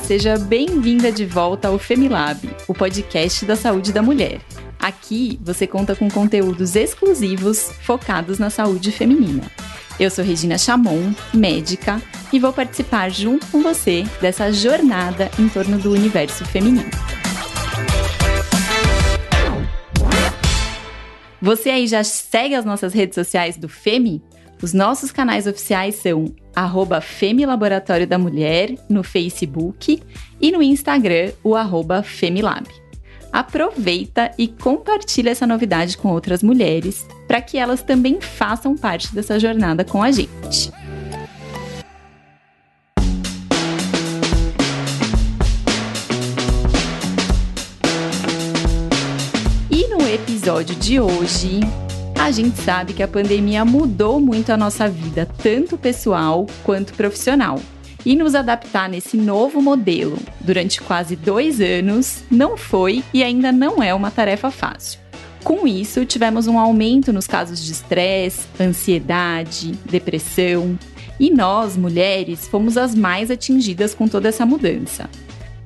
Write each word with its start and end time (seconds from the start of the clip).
Seja 0.00 0.38
bem-vinda 0.38 1.12
de 1.12 1.26
volta 1.26 1.68
ao 1.68 1.78
Femilab, 1.78 2.40
o 2.66 2.72
podcast 2.72 3.44
da 3.44 3.56
saúde 3.56 3.92
da 3.92 4.00
mulher. 4.00 4.40
Aqui 4.78 5.38
você 5.42 5.66
conta 5.66 5.94
com 5.94 6.08
conteúdos 6.10 6.76
exclusivos 6.76 7.72
focados 7.82 8.38
na 8.38 8.48
saúde 8.48 8.90
feminina. 8.90 9.42
Eu 9.98 10.10
sou 10.10 10.24
Regina 10.24 10.56
Chamon, 10.56 11.12
médica, 11.34 12.00
e 12.32 12.38
vou 12.38 12.52
participar 12.52 13.10
junto 13.10 13.46
com 13.48 13.62
você 13.62 14.04
dessa 14.20 14.52
jornada 14.52 15.30
em 15.38 15.48
torno 15.48 15.78
do 15.78 15.92
universo 15.92 16.44
feminino. 16.44 16.90
Você 21.40 21.70
aí 21.70 21.86
já 21.86 22.02
segue 22.02 22.54
as 22.54 22.64
nossas 22.64 22.92
redes 22.92 23.14
sociais 23.14 23.56
do 23.56 23.68
Femi? 23.68 24.22
Os 24.60 24.72
nossos 24.72 25.12
canais 25.12 25.46
oficiais 25.46 25.94
são 25.94 26.34
arroba 26.54 27.00
Femilaboratório 27.00 28.08
da 28.08 28.18
Mulher 28.18 28.74
no 28.88 29.04
Facebook 29.04 30.02
e 30.40 30.50
no 30.50 30.60
Instagram 30.60 31.30
o 31.44 31.54
arroba 31.54 32.02
Femilab. 32.02 32.66
Aproveita 33.32 34.32
e 34.36 34.48
compartilha 34.48 35.30
essa 35.30 35.46
novidade 35.46 35.96
com 35.96 36.08
outras 36.08 36.42
mulheres 36.42 37.06
para 37.28 37.40
que 37.40 37.56
elas 37.56 37.82
também 37.82 38.20
façam 38.20 38.76
parte 38.76 39.14
dessa 39.14 39.38
jornada 39.38 39.84
com 39.84 40.02
a 40.02 40.10
gente. 40.10 40.72
E 49.70 49.86
no 49.86 50.00
episódio 50.08 50.74
de 50.74 50.98
hoje, 50.98 51.60
a 52.18 52.32
gente 52.32 52.60
sabe 52.60 52.92
que 52.92 53.02
a 53.02 53.08
pandemia 53.08 53.64
mudou 53.64 54.20
muito 54.20 54.50
a 54.50 54.56
nossa 54.56 54.88
vida, 54.88 55.26
tanto 55.40 55.78
pessoal 55.78 56.46
quanto 56.64 56.92
profissional. 56.94 57.60
E 58.04 58.16
nos 58.16 58.34
adaptar 58.34 58.88
nesse 58.88 59.16
novo 59.16 59.62
modelo 59.62 60.18
durante 60.40 60.80
quase 60.80 61.14
dois 61.14 61.60
anos 61.60 62.24
não 62.30 62.56
foi 62.56 63.04
e 63.14 63.22
ainda 63.22 63.52
não 63.52 63.82
é 63.82 63.94
uma 63.94 64.10
tarefa 64.10 64.50
fácil. 64.50 65.00
Com 65.44 65.66
isso, 65.66 66.04
tivemos 66.04 66.46
um 66.46 66.58
aumento 66.58 67.12
nos 67.12 67.26
casos 67.26 67.64
de 67.64 67.72
estresse, 67.72 68.46
ansiedade, 68.60 69.72
depressão, 69.84 70.76
e 71.18 71.30
nós, 71.30 71.76
mulheres, 71.76 72.46
fomos 72.48 72.76
as 72.76 72.94
mais 72.94 73.30
atingidas 73.30 73.94
com 73.94 74.06
toda 74.06 74.28
essa 74.28 74.44
mudança. 74.44 75.08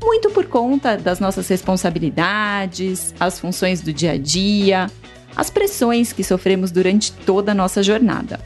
Muito 0.03 0.31
por 0.31 0.47
conta 0.47 0.97
das 0.97 1.21
nossas 1.21 1.49
responsabilidades, 1.49 3.15
as 3.19 3.39
funções 3.39 3.81
do 3.81 3.93
dia 3.93 4.13
a 4.13 4.19
dia, 4.19 4.91
as 5.37 5.51
pressões 5.51 6.13
que 6.13 6.25
sofremos 6.25 6.71
durante 6.71 7.13
toda 7.13 7.53
a 7.53 7.55
nossa 7.55 7.83
jornada. 7.83 8.41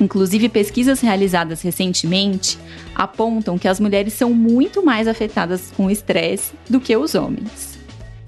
Inclusive, 0.00 0.48
pesquisas 0.48 1.00
realizadas 1.00 1.60
recentemente 1.62 2.58
apontam 2.94 3.58
que 3.58 3.66
as 3.66 3.80
mulheres 3.80 4.12
são 4.12 4.32
muito 4.32 4.84
mais 4.84 5.08
afetadas 5.08 5.72
com 5.76 5.86
o 5.86 5.90
estresse 5.90 6.52
do 6.68 6.80
que 6.80 6.96
os 6.96 7.14
homens. 7.14 7.78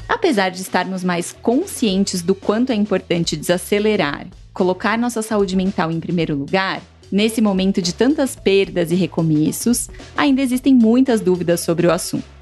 Apesar 0.09 0.49
de 0.49 0.61
estarmos 0.61 1.05
mais 1.05 1.33
conscientes 1.33 2.23
do 2.23 2.35
quanto 2.35 2.73
é 2.73 2.75
importante 2.75 3.37
desacelerar, 3.37 4.27
colocar 4.53 4.99
nossa 4.99 5.23
saúde 5.23 5.55
mental 5.55 5.93
em 5.93 6.01
primeiro 6.01 6.35
lugar, 6.35 6.83
nesse 7.13 7.41
momento 7.41 7.81
de 7.81 7.95
tantas 7.95 8.35
perdas 8.35 8.91
e 8.91 8.97
recomeços, 8.97 9.89
ainda 10.17 10.43
existem 10.43 10.75
muitas 10.75 11.21
dúvidas 11.21 11.61
sobre 11.61 11.87
o 11.87 11.93
assunto. 11.93 12.40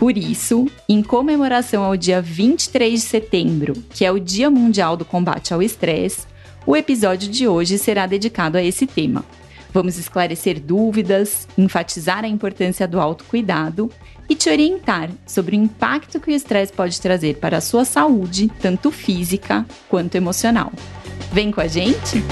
Por 0.00 0.16
isso, 0.16 0.66
em 0.88 1.02
comemoração 1.02 1.84
ao 1.84 1.94
dia 1.94 2.22
23 2.22 3.02
de 3.02 3.06
setembro, 3.06 3.74
que 3.90 4.02
é 4.02 4.10
o 4.10 4.18
Dia 4.18 4.50
Mundial 4.50 4.96
do 4.96 5.04
Combate 5.04 5.52
ao 5.52 5.62
Estresse, 5.62 6.22
o 6.64 6.74
episódio 6.74 7.30
de 7.30 7.46
hoje 7.46 7.76
será 7.76 8.06
dedicado 8.06 8.56
a 8.56 8.62
esse 8.62 8.86
tema. 8.86 9.22
Vamos 9.74 9.98
esclarecer 9.98 10.58
dúvidas, 10.58 11.46
enfatizar 11.58 12.24
a 12.24 12.28
importância 12.28 12.88
do 12.88 12.98
autocuidado 12.98 13.90
e 14.26 14.34
te 14.34 14.48
orientar 14.48 15.10
sobre 15.26 15.54
o 15.54 15.60
impacto 15.60 16.18
que 16.18 16.30
o 16.30 16.34
estresse 16.34 16.72
pode 16.72 16.98
trazer 16.98 17.36
para 17.36 17.58
a 17.58 17.60
sua 17.60 17.84
saúde, 17.84 18.50
tanto 18.58 18.90
física 18.90 19.66
quanto 19.86 20.14
emocional. 20.14 20.72
Vem 21.30 21.50
com 21.50 21.60
a 21.60 21.66
gente? 21.66 22.24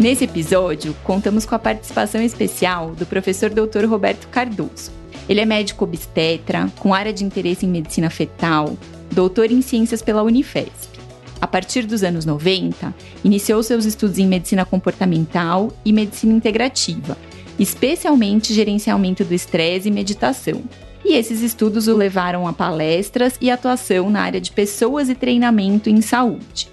Nesse 0.00 0.24
episódio, 0.24 0.96
contamos 1.04 1.44
com 1.44 1.54
a 1.54 1.58
participação 1.58 2.22
especial 2.22 2.94
do 2.94 3.04
professor 3.04 3.50
Dr. 3.50 3.84
Roberto 3.84 4.28
Cardoso. 4.28 4.90
Ele 5.28 5.40
é 5.40 5.44
médico 5.44 5.84
obstetra, 5.84 6.72
com 6.78 6.94
área 6.94 7.12
de 7.12 7.22
interesse 7.22 7.66
em 7.66 7.68
medicina 7.68 8.08
fetal, 8.08 8.78
doutor 9.12 9.50
em 9.50 9.60
ciências 9.60 10.00
pela 10.00 10.22
Unifesp. 10.22 10.98
A 11.38 11.46
partir 11.46 11.82
dos 11.82 12.02
anos 12.02 12.24
90, 12.24 12.94
iniciou 13.22 13.62
seus 13.62 13.84
estudos 13.84 14.16
em 14.16 14.26
medicina 14.26 14.64
comportamental 14.64 15.70
e 15.84 15.92
medicina 15.92 16.32
integrativa, 16.32 17.14
especialmente 17.58 18.54
gerenciamento 18.54 19.22
do 19.22 19.34
estresse 19.34 19.88
e 19.88 19.92
meditação. 19.92 20.62
E 21.04 21.12
esses 21.12 21.42
estudos 21.42 21.88
o 21.88 21.94
levaram 21.94 22.48
a 22.48 22.54
palestras 22.54 23.34
e 23.38 23.50
atuação 23.50 24.08
na 24.08 24.22
área 24.22 24.40
de 24.40 24.50
pessoas 24.50 25.10
e 25.10 25.14
treinamento 25.14 25.90
em 25.90 26.00
saúde. 26.00 26.70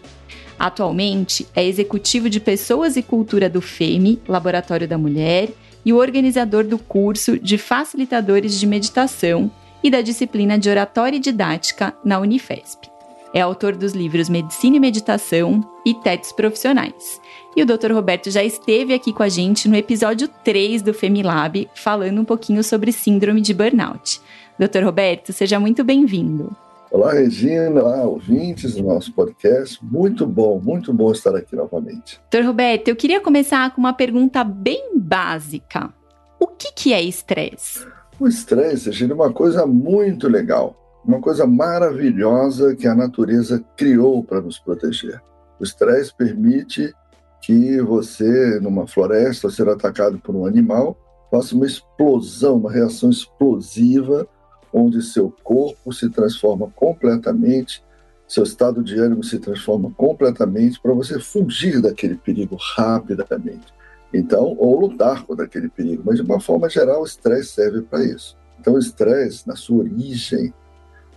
Atualmente 0.59 1.47
é 1.55 1.63
executivo 1.63 2.29
de 2.29 2.39
Pessoas 2.39 2.97
e 2.97 3.03
Cultura 3.03 3.49
do 3.49 3.61
FEME, 3.61 4.19
Laboratório 4.27 4.87
da 4.87 4.97
Mulher, 4.97 5.49
e 5.85 5.93
o 5.93 5.97
organizador 5.97 6.65
do 6.65 6.77
curso 6.77 7.39
de 7.39 7.57
facilitadores 7.57 8.59
de 8.59 8.67
meditação 8.67 9.49
e 9.83 9.89
da 9.89 10.01
disciplina 10.01 10.57
de 10.57 10.69
oratória 10.69 11.17
e 11.17 11.19
didática 11.19 11.93
na 12.03 12.19
Unifesp. 12.19 12.89
É 13.33 13.41
autor 13.41 13.75
dos 13.75 13.93
livros 13.93 14.29
Medicina 14.29 14.77
e 14.77 14.79
Meditação 14.79 15.63
e 15.85 15.93
Tetos 15.93 16.31
Profissionais. 16.31 17.21
E 17.55 17.61
o 17.61 17.65
Dr. 17.65 17.91
Roberto 17.93 18.31
já 18.31 18.43
esteve 18.43 18.93
aqui 18.93 19.13
com 19.13 19.23
a 19.23 19.29
gente 19.29 19.69
no 19.69 19.75
episódio 19.75 20.27
3 20.43 20.81
do 20.81 20.93
Femilab, 20.93 21.69
falando 21.75 22.19
um 22.19 22.25
pouquinho 22.25 22.63
sobre 22.63 22.91
síndrome 22.91 23.41
de 23.41 23.53
burnout. 23.53 24.19
Dr. 24.57 24.83
Roberto, 24.83 25.31
seja 25.31 25.59
muito 25.59 25.83
bem-vindo. 25.83 26.55
Olá, 26.89 27.11
Regina, 27.11 27.83
olá, 27.83 28.03
ouvintes 28.03 28.75
do 28.75 28.83
nosso 28.83 29.11
podcast. 29.13 29.77
Muito 29.83 30.25
bom, 30.25 30.57
muito 30.63 30.93
bom 30.93 31.11
estar 31.11 31.35
aqui 31.35 31.53
novamente. 31.53 32.21
Doutor 32.31 32.47
Roberto, 32.47 32.87
eu 32.87 32.95
queria 32.95 33.19
começar 33.19 33.75
com 33.75 33.81
uma 33.81 33.91
pergunta 33.91 34.41
bem 34.41 34.97
básica. 34.97 35.93
O 36.39 36.47
que, 36.47 36.71
que 36.71 36.93
é 36.93 37.01
estresse? 37.01 37.85
O 38.17 38.25
estresse, 38.25 38.85
Regina, 38.85 39.11
é 39.11 39.15
uma 39.15 39.33
coisa 39.33 39.67
muito 39.67 40.29
legal, 40.29 41.01
uma 41.05 41.19
coisa 41.19 41.45
maravilhosa 41.45 42.73
que 42.73 42.87
a 42.87 42.95
natureza 42.95 43.61
criou 43.75 44.23
para 44.23 44.39
nos 44.39 44.57
proteger. 44.57 45.21
O 45.59 45.63
estresse 45.65 46.15
permite 46.15 46.93
que 47.41 47.81
você, 47.81 48.61
numa 48.61 48.87
floresta, 48.87 49.49
ser 49.49 49.67
atacado 49.67 50.19
por 50.19 50.33
um 50.33 50.45
animal, 50.45 50.97
faça 51.29 51.53
uma 51.53 51.65
explosão, 51.65 52.55
uma 52.55 52.71
reação 52.71 53.09
explosiva 53.09 54.25
onde 54.73 55.01
seu 55.01 55.33
corpo 55.43 55.91
se 55.91 56.09
transforma 56.09 56.71
completamente, 56.75 57.83
seu 58.27 58.43
estado 58.43 58.83
de 58.83 58.99
ânimo 58.99 59.23
se 59.23 59.39
transforma 59.39 59.91
completamente 59.91 60.79
para 60.79 60.93
você 60.93 61.19
fugir 61.19 61.81
daquele 61.81 62.15
perigo 62.15 62.57
rapidamente. 62.75 63.73
Então, 64.13 64.55
ou 64.57 64.79
lutar 64.79 65.25
contra 65.25 65.45
aquele 65.45 65.69
perigo, 65.69 66.03
mas 66.05 66.17
de 66.17 66.21
uma 66.21 66.39
forma 66.39 66.69
geral, 66.69 67.01
o 67.01 67.05
estresse 67.05 67.51
serve 67.51 67.81
para 67.81 68.03
isso. 68.03 68.37
Então, 68.59 68.73
o 68.73 68.79
estresse, 68.79 69.47
na 69.47 69.55
sua 69.55 69.79
origem, 69.79 70.53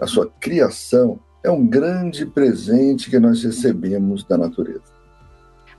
na 0.01 0.07
sua 0.07 0.31
criação, 0.41 1.19
é 1.43 1.51
um 1.51 1.67
grande 1.67 2.27
presente 2.27 3.11
que 3.11 3.19
nós 3.19 3.43
recebemos 3.43 4.25
da 4.25 4.37
natureza. 4.37 4.90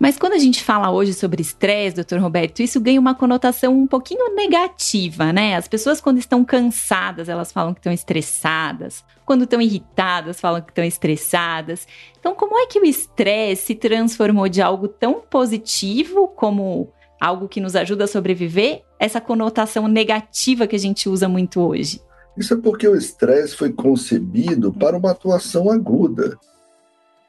Mas 0.01 0.17
quando 0.17 0.33
a 0.33 0.39
gente 0.39 0.63
fala 0.63 0.89
hoje 0.89 1.13
sobre 1.13 1.43
estresse, 1.43 1.97
doutor 1.97 2.17
Roberto, 2.17 2.59
isso 2.63 2.81
ganha 2.81 2.99
uma 2.99 3.13
conotação 3.13 3.77
um 3.77 3.85
pouquinho 3.85 4.33
negativa, 4.33 5.31
né? 5.31 5.55
As 5.55 5.67
pessoas, 5.67 6.01
quando 6.01 6.17
estão 6.17 6.43
cansadas, 6.43 7.29
elas 7.29 7.51
falam 7.51 7.71
que 7.71 7.81
estão 7.81 7.93
estressadas. 7.93 9.05
Quando 9.23 9.43
estão 9.43 9.61
irritadas, 9.61 10.41
falam 10.41 10.59
que 10.59 10.71
estão 10.71 10.83
estressadas. 10.83 11.87
Então, 12.19 12.33
como 12.33 12.57
é 12.57 12.65
que 12.65 12.79
o 12.79 12.83
estresse 12.83 13.67
se 13.67 13.75
transformou 13.75 14.49
de 14.49 14.59
algo 14.59 14.87
tão 14.87 15.21
positivo 15.21 16.29
como 16.29 16.91
algo 17.19 17.47
que 17.47 17.61
nos 17.61 17.75
ajuda 17.75 18.05
a 18.05 18.07
sobreviver, 18.07 18.81
essa 18.97 19.21
conotação 19.21 19.87
negativa 19.87 20.65
que 20.65 20.75
a 20.75 20.79
gente 20.79 21.07
usa 21.07 21.29
muito 21.29 21.61
hoje? 21.61 22.01
Isso 22.35 22.55
é 22.55 22.57
porque 22.57 22.87
o 22.87 22.95
estresse 22.95 23.55
foi 23.55 23.71
concebido 23.71 24.73
para 24.73 24.97
uma 24.97 25.11
atuação 25.11 25.69
aguda. 25.69 26.39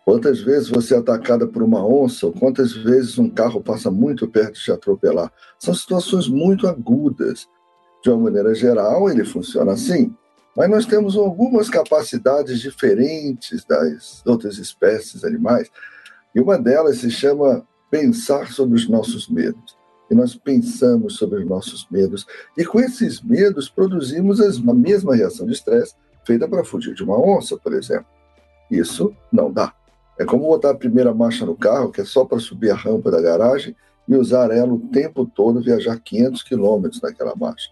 Quantas 0.05 0.41
vezes 0.41 0.69
você 0.69 0.95
é 0.95 0.99
atacada 0.99 1.47
por 1.47 1.63
uma 1.63 1.87
onça, 1.87 2.27
ou 2.27 2.33
quantas 2.33 2.73
vezes 2.73 3.19
um 3.19 3.31
carro 3.31 3.63
passa 3.63 3.91
muito 3.91 4.27
perto 4.27 4.55
de 4.55 4.65
te 4.65 4.73
atropelar? 4.73 5.33
São 5.59 5.73
situações 5.73 6.29
muito 6.29 6.67
agudas. 6.67 7.47
De 8.03 8.11
uma 8.11 8.25
maneira 8.25 8.53
geral, 8.53 9.09
ele 9.09 9.25
funciona 9.25 9.73
assim. 9.73 10.13
Mas 10.57 10.69
nós 10.69 10.87
temos 10.87 11.17
algumas 11.17 11.71
capacidades 11.71 12.61
diferentes 12.61 13.65
das 13.65 14.23
outras 14.27 14.59
espécies 14.59 15.25
animais, 15.25 15.71
e 16.35 16.41
uma 16.41 16.59
delas 16.59 16.99
se 16.99 17.11
chama 17.11 17.67
pensar 17.91 18.51
sobre 18.53 18.75
os 18.75 18.89
nossos 18.89 19.29
medos. 19.29 19.77
E 20.11 20.15
nós 20.15 20.35
pensamos 20.35 21.17
sobre 21.17 21.39
os 21.39 21.49
nossos 21.49 21.87
medos, 21.91 22.27
e 22.59 22.65
com 22.65 22.81
esses 22.81 23.23
medos 23.23 23.69
produzimos 23.69 24.41
a 24.41 24.75
mesma 24.75 25.15
reação 25.15 25.47
de 25.47 25.53
estresse 25.53 25.95
feita 26.27 26.49
para 26.49 26.65
fugir 26.65 26.95
de 26.95 27.05
uma 27.05 27.19
onça, 27.19 27.57
por 27.57 27.73
exemplo. 27.73 28.07
Isso 28.71 29.15
não 29.33 29.51
dá. 29.51 29.73
É 30.23 30.25
como 30.25 30.47
botar 30.47 30.71
a 30.71 30.75
primeira 30.77 31.13
marcha 31.13 31.45
no 31.45 31.57
carro, 31.57 31.91
que 31.91 32.01
é 32.01 32.05
só 32.05 32.25
para 32.25 32.39
subir 32.39 32.71
a 32.71 32.77
rampa 32.77 33.11
da 33.11 33.21
garagem, 33.21 33.75
e 34.09 34.15
usar 34.15 34.53
ela 34.53 34.73
o 34.73 34.79
tempo 34.79 35.27
todo, 35.27 35.61
viajar 35.61 35.99
500 35.99 36.45
quilômetros 36.45 37.03
naquela 37.03 37.35
marcha. 37.35 37.71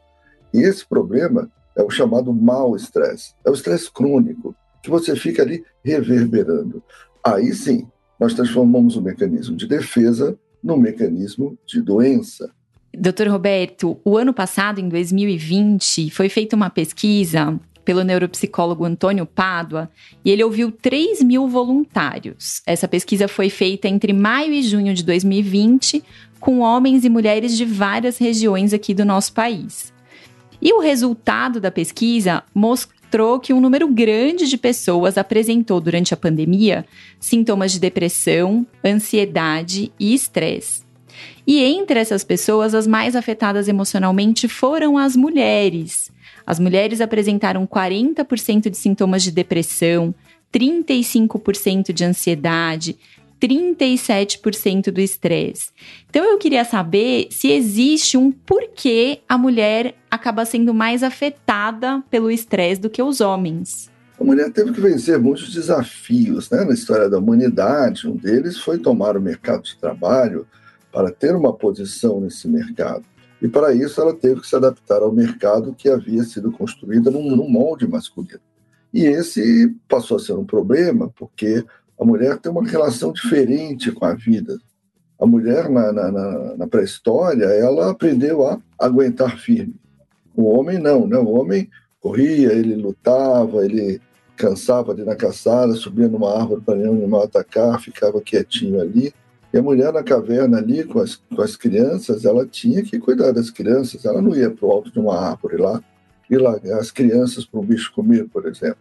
E 0.53 0.59
esse 0.59 0.85
problema 0.85 1.49
é 1.77 1.83
o 1.83 1.89
chamado 1.89 2.33
mau 2.33 2.75
estresse. 2.75 3.35
É 3.47 3.51
o 3.51 3.55
estresse 3.55 3.89
crônico, 3.93 4.53
que 4.83 4.91
você 4.91 5.15
fica 5.15 5.43
ali 5.43 5.65
reverberando. 5.85 6.83
Aí 7.25 7.55
sim, 7.55 7.87
nós 8.19 8.35
transformamos 8.35 8.97
o 8.97 9.03
mecanismo 9.03 9.57
de 9.57 9.69
defesa 9.69 10.37
no 10.61 10.77
mecanismo 10.77 11.57
de 11.65 11.81
doença. 11.81 12.51
Doutor 12.93 13.29
Roberto, 13.29 14.01
o 14.05 14.19
ano 14.19 14.35
passado, 14.35 14.81
em 14.81 14.89
2020, 14.89 16.11
foi 16.11 16.29
feita 16.29 16.57
uma 16.57 16.69
pesquisa 16.69 17.61
pelo 17.91 18.05
neuropsicólogo 18.05 18.85
Antônio 18.85 19.27
Pádua 19.27 19.91
e 20.25 20.31
ele 20.31 20.45
ouviu 20.45 20.71
3 20.71 21.25
mil 21.25 21.49
voluntários. 21.49 22.63
Essa 22.65 22.87
pesquisa 22.87 23.27
foi 23.27 23.51
feita 23.51 23.89
entre 23.89 24.13
maio 24.13 24.53
e 24.53 24.63
junho 24.63 24.95
de 24.95 25.03
2020 25.03 26.05
com 26.39 26.61
homens 26.61 27.05
e 27.05 27.09
mulheres 27.09 27.57
de 27.57 27.65
várias 27.65 28.17
regiões 28.17 28.73
aqui 28.73 28.95
do 28.95 29.05
nosso 29.05 29.33
país. 29.33 29.93
E 30.63 30.73
o 30.73 30.79
resultado 30.79 31.61
da 31.61 31.69
pesquisa 31.73 32.45
mostrou 32.55 33.41
que 33.41 33.53
um 33.53 33.61
número 33.61 33.89
grande 33.89 34.47
de 34.47 34.57
pessoas 34.57 35.19
apresentou 35.19 35.81
durante 35.81 36.15
a 36.15 36.17
pandemia 36.17 36.87
sintomas 37.19 37.73
de 37.73 37.81
depressão, 37.81 38.65
ansiedade 38.85 39.91
e 39.99 40.15
estresse. 40.15 40.83
E 41.45 41.61
entre 41.61 41.99
essas 41.99 42.23
pessoas, 42.23 42.73
as 42.73 42.87
mais 42.87 43.17
afetadas 43.17 43.67
emocionalmente 43.67 44.47
foram 44.47 44.97
as 44.97 45.17
mulheres. 45.17 46.09
As 46.51 46.59
mulheres 46.59 47.01
apresentaram 47.01 47.65
40% 47.65 48.69
de 48.71 48.77
sintomas 48.77 49.23
de 49.23 49.31
depressão, 49.31 50.13
35% 50.53 51.93
de 51.93 52.05
ansiedade, 52.05 52.99
37% 53.41 54.91
do 54.91 55.01
estresse. 55.01 55.71
Então 56.09 56.25
eu 56.25 56.39
queria 56.39 56.65
saber 56.65 57.29
se 57.31 57.53
existe 57.53 58.17
um 58.17 58.33
porquê 58.33 59.21
a 59.29 59.39
mulher 59.39 59.95
acaba 60.11 60.45
sendo 60.45 60.75
mais 60.75 61.05
afetada 61.05 62.03
pelo 62.11 62.33
estresse 62.33 62.81
do 62.81 62.91
que 62.91 63.01
os 63.01 63.21
homens. 63.21 63.89
A 64.21 64.25
mulher 64.25 64.51
teve 64.51 64.73
que 64.73 64.81
vencer 64.81 65.21
muitos 65.21 65.55
desafios 65.55 66.51
né, 66.51 66.65
na 66.65 66.75
história 66.75 67.09
da 67.09 67.19
humanidade. 67.19 68.09
Um 68.09 68.17
deles 68.17 68.59
foi 68.59 68.77
tomar 68.77 69.17
o 69.17 69.21
mercado 69.21 69.63
de 69.63 69.77
trabalho 69.77 70.49
para 70.91 71.13
ter 71.13 71.33
uma 71.33 71.53
posição 71.53 72.21
nesse 72.21 72.49
mercado. 72.49 73.05
E 73.41 73.49
para 73.49 73.73
isso 73.73 74.01
ela 74.01 74.15
teve 74.15 74.41
que 74.41 74.47
se 74.47 74.57
adaptar 74.57 75.03
ao 75.03 75.13
mercado 75.13 75.75
que 75.75 75.89
havia 75.89 76.23
sido 76.25 76.53
construído 76.53 77.11
num, 77.11 77.35
num 77.35 77.49
molde 77.49 77.89
masculino. 77.89 78.41
E 78.93 79.05
esse 79.05 79.75
passou 79.89 80.17
a 80.17 80.21
ser 80.21 80.33
um 80.33 80.45
problema, 80.45 81.13
porque 81.17 81.65
a 81.99 82.05
mulher 82.05 82.39
tem 82.39 82.51
uma 82.51 82.67
relação 82.67 83.13
diferente 83.13 83.93
com 83.93 84.05
a 84.05 84.15
vida. 84.15 84.59
A 85.21 85.27
mulher, 85.27 85.69
na, 85.69 85.93
na, 85.93 86.11
na 86.57 86.67
pré-história, 86.67 87.45
ela 87.45 87.91
aprendeu 87.91 88.47
a 88.47 88.59
aguentar 88.79 89.39
firme. 89.39 89.75
O 90.35 90.45
homem 90.45 90.79
não, 90.79 91.07
né? 91.07 91.19
O 91.19 91.29
homem 91.29 91.69
corria, 92.01 92.53
ele 92.53 92.75
lutava, 92.75 93.65
ele 93.65 94.01
cansava 94.37 94.93
ali 94.93 95.05
na 95.05 95.15
caçada, 95.15 95.75
subia 95.75 96.09
numa 96.09 96.35
árvore 96.35 96.63
para 96.63 96.77
nenhum 96.77 96.95
animal 96.95 97.25
atacar, 97.25 97.79
ficava 97.81 98.21
quietinho 98.23 98.81
ali. 98.81 99.13
E 99.53 99.59
a 99.59 99.63
mulher 99.63 99.93
na 99.93 100.03
caverna 100.03 100.59
ali 100.59 100.85
com 100.85 101.01
as, 101.01 101.17
com 101.17 101.43
as 101.43 101.57
crianças, 101.57 102.25
ela 102.25 102.47
tinha 102.47 102.83
que 102.83 102.99
cuidar 102.99 103.33
das 103.33 103.51
crianças, 103.51 104.05
ela 104.05 104.23
não 104.23 104.35
ia 104.35 104.51
para 104.51 104.67
o 104.67 104.71
alto 104.71 104.93
de 104.93 104.99
uma 104.99 105.19
árvore 105.19 105.57
lá 105.57 105.83
e 106.31 106.37
largar 106.37 106.79
as 106.79 106.91
crianças 106.91 107.45
para 107.45 107.59
um 107.59 107.65
bicho 107.65 107.93
comer, 107.93 108.29
por 108.29 108.47
exemplo. 108.47 108.79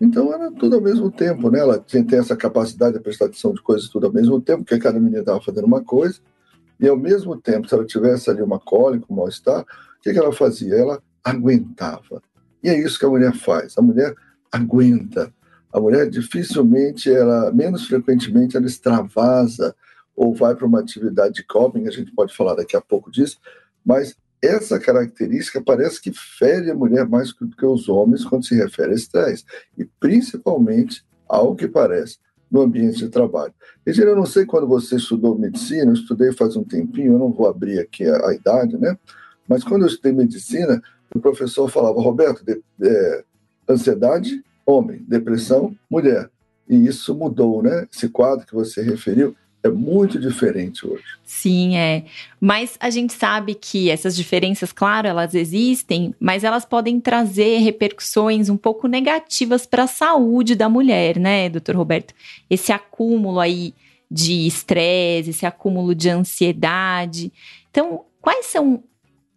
Então 0.00 0.32
era 0.32 0.50
tudo 0.50 0.76
ao 0.76 0.82
mesmo 0.82 1.10
tempo, 1.10 1.50
né? 1.50 1.58
Ela 1.58 1.78
tinha, 1.78 2.04
tem 2.04 2.18
essa 2.18 2.36
capacidade 2.36 2.96
de 2.96 3.02
prestar 3.02 3.26
atenção 3.26 3.52
de 3.52 3.62
coisas 3.62 3.88
tudo 3.88 4.06
ao 4.06 4.12
mesmo 4.12 4.40
tempo, 4.40 4.64
porque 4.64 4.78
cada 4.78 4.98
menina 4.98 5.20
estava 5.20 5.40
fazendo 5.40 5.64
uma 5.64 5.82
coisa, 5.82 6.18
e 6.78 6.88
ao 6.88 6.96
mesmo 6.96 7.36
tempo, 7.36 7.68
se 7.68 7.74
ela 7.74 7.84
tivesse 7.84 8.28
ali 8.30 8.42
uma 8.42 8.58
cólica, 8.58 9.06
um 9.08 9.14
mal-estar, 9.14 9.60
o 9.60 10.02
que, 10.02 10.12
que 10.12 10.18
ela 10.18 10.32
fazia? 10.32 10.74
Ela 10.74 11.00
aguentava. 11.22 12.20
E 12.62 12.68
é 12.68 12.78
isso 12.78 12.98
que 12.98 13.06
a 13.06 13.08
mulher 13.08 13.32
faz. 13.34 13.78
A 13.78 13.82
mulher 13.82 14.14
aguenta. 14.50 15.32
A 15.72 15.80
mulher 15.80 16.10
dificilmente, 16.10 17.12
ela, 17.12 17.52
menos 17.52 17.86
frequentemente, 17.86 18.56
ela 18.56 18.66
extravasa 18.66 19.74
ou 20.16 20.34
vai 20.34 20.54
para 20.54 20.66
uma 20.66 20.80
atividade 20.80 21.34
de 21.34 21.44
coping, 21.44 21.86
a 21.86 21.90
gente 21.90 22.12
pode 22.12 22.34
falar 22.34 22.54
daqui 22.54 22.76
a 22.76 22.80
pouco 22.80 23.10
disso, 23.10 23.38
mas 23.84 24.16
essa 24.42 24.78
característica 24.78 25.62
parece 25.62 26.00
que 26.00 26.12
fere 26.12 26.70
a 26.70 26.74
mulher 26.74 27.08
mais 27.08 27.32
do 27.32 27.56
que 27.56 27.64
os 27.64 27.88
homens 27.88 28.24
quando 28.24 28.44
se 28.44 28.56
refere 28.56 28.92
a 28.92 28.96
estresse, 28.96 29.44
e 29.78 29.84
principalmente, 29.84 31.04
ao 31.28 31.54
que 31.54 31.68
parece, 31.68 32.18
no 32.50 32.60
ambiente 32.60 32.98
de 32.98 33.08
trabalho. 33.08 33.54
Regina, 33.86 34.10
eu 34.10 34.16
não 34.16 34.26
sei 34.26 34.44
quando 34.44 34.66
você 34.66 34.96
estudou 34.96 35.38
medicina, 35.38 35.90
eu 35.90 35.94
estudei 35.94 36.32
faz 36.32 36.54
um 36.54 36.64
tempinho, 36.64 37.14
eu 37.14 37.18
não 37.18 37.32
vou 37.32 37.48
abrir 37.48 37.78
aqui 37.78 38.04
a, 38.04 38.28
a 38.28 38.34
idade, 38.34 38.76
né? 38.76 38.98
Mas 39.48 39.64
quando 39.64 39.82
eu 39.82 39.88
estudei 39.88 40.12
medicina, 40.12 40.82
o 41.14 41.20
professor 41.20 41.68
falava, 41.68 42.00
Roberto, 42.00 42.44
de, 42.44 42.60
é, 42.82 43.24
ansiedade, 43.68 44.44
homem, 44.66 45.04
depressão, 45.08 45.74
mulher. 45.90 46.30
E 46.68 46.86
isso 46.86 47.14
mudou, 47.14 47.62
né? 47.62 47.86
Esse 47.92 48.08
quadro 48.08 48.46
que 48.46 48.54
você 48.54 48.82
referiu, 48.82 49.34
é 49.62 49.68
muito 49.68 50.18
diferente 50.18 50.86
hoje. 50.86 51.04
Sim, 51.24 51.76
é. 51.76 52.04
Mas 52.40 52.76
a 52.80 52.90
gente 52.90 53.12
sabe 53.12 53.54
que 53.54 53.90
essas 53.90 54.16
diferenças, 54.16 54.72
claro, 54.72 55.06
elas 55.06 55.34
existem, 55.34 56.14
mas 56.18 56.42
elas 56.42 56.64
podem 56.64 56.98
trazer 57.00 57.58
repercussões 57.58 58.48
um 58.48 58.56
pouco 58.56 58.88
negativas 58.88 59.64
para 59.64 59.84
a 59.84 59.88
saúde 59.88 60.54
da 60.54 60.68
mulher, 60.68 61.18
né, 61.18 61.48
doutor 61.48 61.76
Roberto? 61.76 62.12
Esse 62.50 62.72
acúmulo 62.72 63.38
aí 63.38 63.72
de 64.10 64.46
estresse, 64.46 65.30
esse 65.30 65.46
acúmulo 65.46 65.94
de 65.94 66.10
ansiedade. 66.10 67.32
Então, 67.70 68.04
quais 68.20 68.46
são 68.46 68.82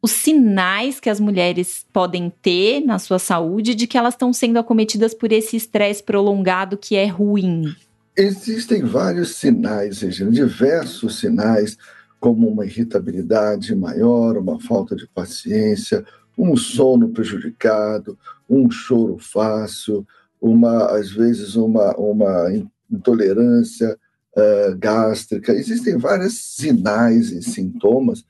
os 0.02 0.12
sinais 0.12 1.00
que 1.00 1.10
as 1.10 1.20
mulheres 1.20 1.86
podem 1.94 2.32
ter 2.42 2.82
na 2.82 3.00
sua 3.00 3.18
saúde 3.18 3.74
de 3.74 3.88
que 3.88 3.98
elas 3.98 4.14
estão 4.14 4.34
sendo 4.34 4.60
acometidas 4.60 5.14
por 5.14 5.32
esse 5.32 5.56
estresse 5.56 6.04
prolongado 6.04 6.78
que 6.78 6.96
é 6.96 7.06
ruim? 7.06 7.74
Existem 8.18 8.82
vários 8.82 9.36
sinais, 9.36 10.02
Regina, 10.02 10.32
diversos 10.32 11.20
sinais, 11.20 11.78
como 12.18 12.48
uma 12.48 12.66
irritabilidade 12.66 13.76
maior, 13.76 14.38
uma 14.38 14.60
falta 14.60 14.96
de 14.96 15.06
paciência, 15.08 16.06
um 16.38 16.56
sono 16.56 17.10
prejudicado, 17.10 18.18
um 18.50 18.72
choro 18.72 19.18
fácil, 19.18 20.08
uma 20.42 20.86
às 20.92 21.12
vezes 21.12 21.56
uma, 21.56 21.94
uma 21.98 22.52
intolerância 22.90 23.98
uh, 24.36 24.78
gástrica. 24.78 25.54
Existem 25.54 25.98
vários 25.98 26.56
sinais 26.56 27.32
e 27.32 27.42
sintomas 27.42 28.24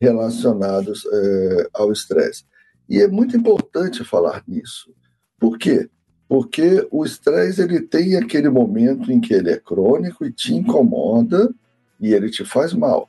relacionados 0.00 1.04
uh, 1.04 1.68
ao 1.72 1.92
estresse. 1.92 2.44
E 2.88 3.00
é 3.00 3.08
muito 3.08 3.36
importante 3.36 4.04
falar 4.04 4.44
nisso. 4.46 4.94
Por 5.38 5.58
quê? 5.58 5.88
Porque 6.32 6.88
o 6.90 7.04
estresse 7.04 7.60
ele 7.60 7.82
tem 7.82 8.16
aquele 8.16 8.48
momento 8.48 9.12
em 9.12 9.20
que 9.20 9.34
ele 9.34 9.50
é 9.50 9.58
crônico 9.58 10.24
e 10.24 10.32
te 10.32 10.54
incomoda 10.54 11.54
e 12.00 12.14
ele 12.14 12.30
te 12.30 12.42
faz 12.42 12.72
mal. 12.72 13.06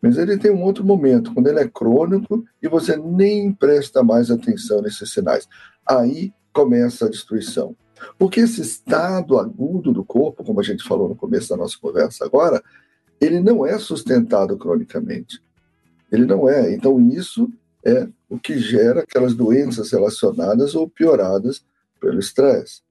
Mas 0.00 0.16
ele 0.16 0.38
tem 0.38 0.50
um 0.50 0.62
outro 0.62 0.82
momento, 0.82 1.34
quando 1.34 1.48
ele 1.48 1.60
é 1.60 1.68
crônico 1.68 2.42
e 2.62 2.66
você 2.66 2.96
nem 2.96 3.52
presta 3.52 4.02
mais 4.02 4.30
atenção 4.30 4.80
nesses 4.80 5.12
sinais. 5.12 5.46
Aí 5.86 6.32
começa 6.50 7.04
a 7.04 7.10
destruição. 7.10 7.76
Porque 8.18 8.40
esse 8.40 8.62
estado 8.62 9.38
agudo 9.38 9.92
do 9.92 10.02
corpo, 10.02 10.42
como 10.42 10.60
a 10.60 10.64
gente 10.64 10.88
falou 10.88 11.06
no 11.06 11.16
começo 11.16 11.50
da 11.50 11.56
nossa 11.58 11.76
conversa 11.78 12.24
agora, 12.24 12.62
ele 13.20 13.40
não 13.40 13.66
é 13.66 13.78
sustentado 13.78 14.56
cronicamente. 14.56 15.38
Ele 16.10 16.24
não 16.24 16.48
é. 16.48 16.72
Então, 16.72 16.98
isso 17.10 17.46
é 17.84 18.08
o 18.26 18.38
que 18.38 18.58
gera 18.58 19.00
aquelas 19.02 19.34
doenças 19.34 19.90
relacionadas 19.92 20.74
ou 20.74 20.88
pioradas 20.88 21.62
pelo 21.98 22.18
estresse. 22.18 22.82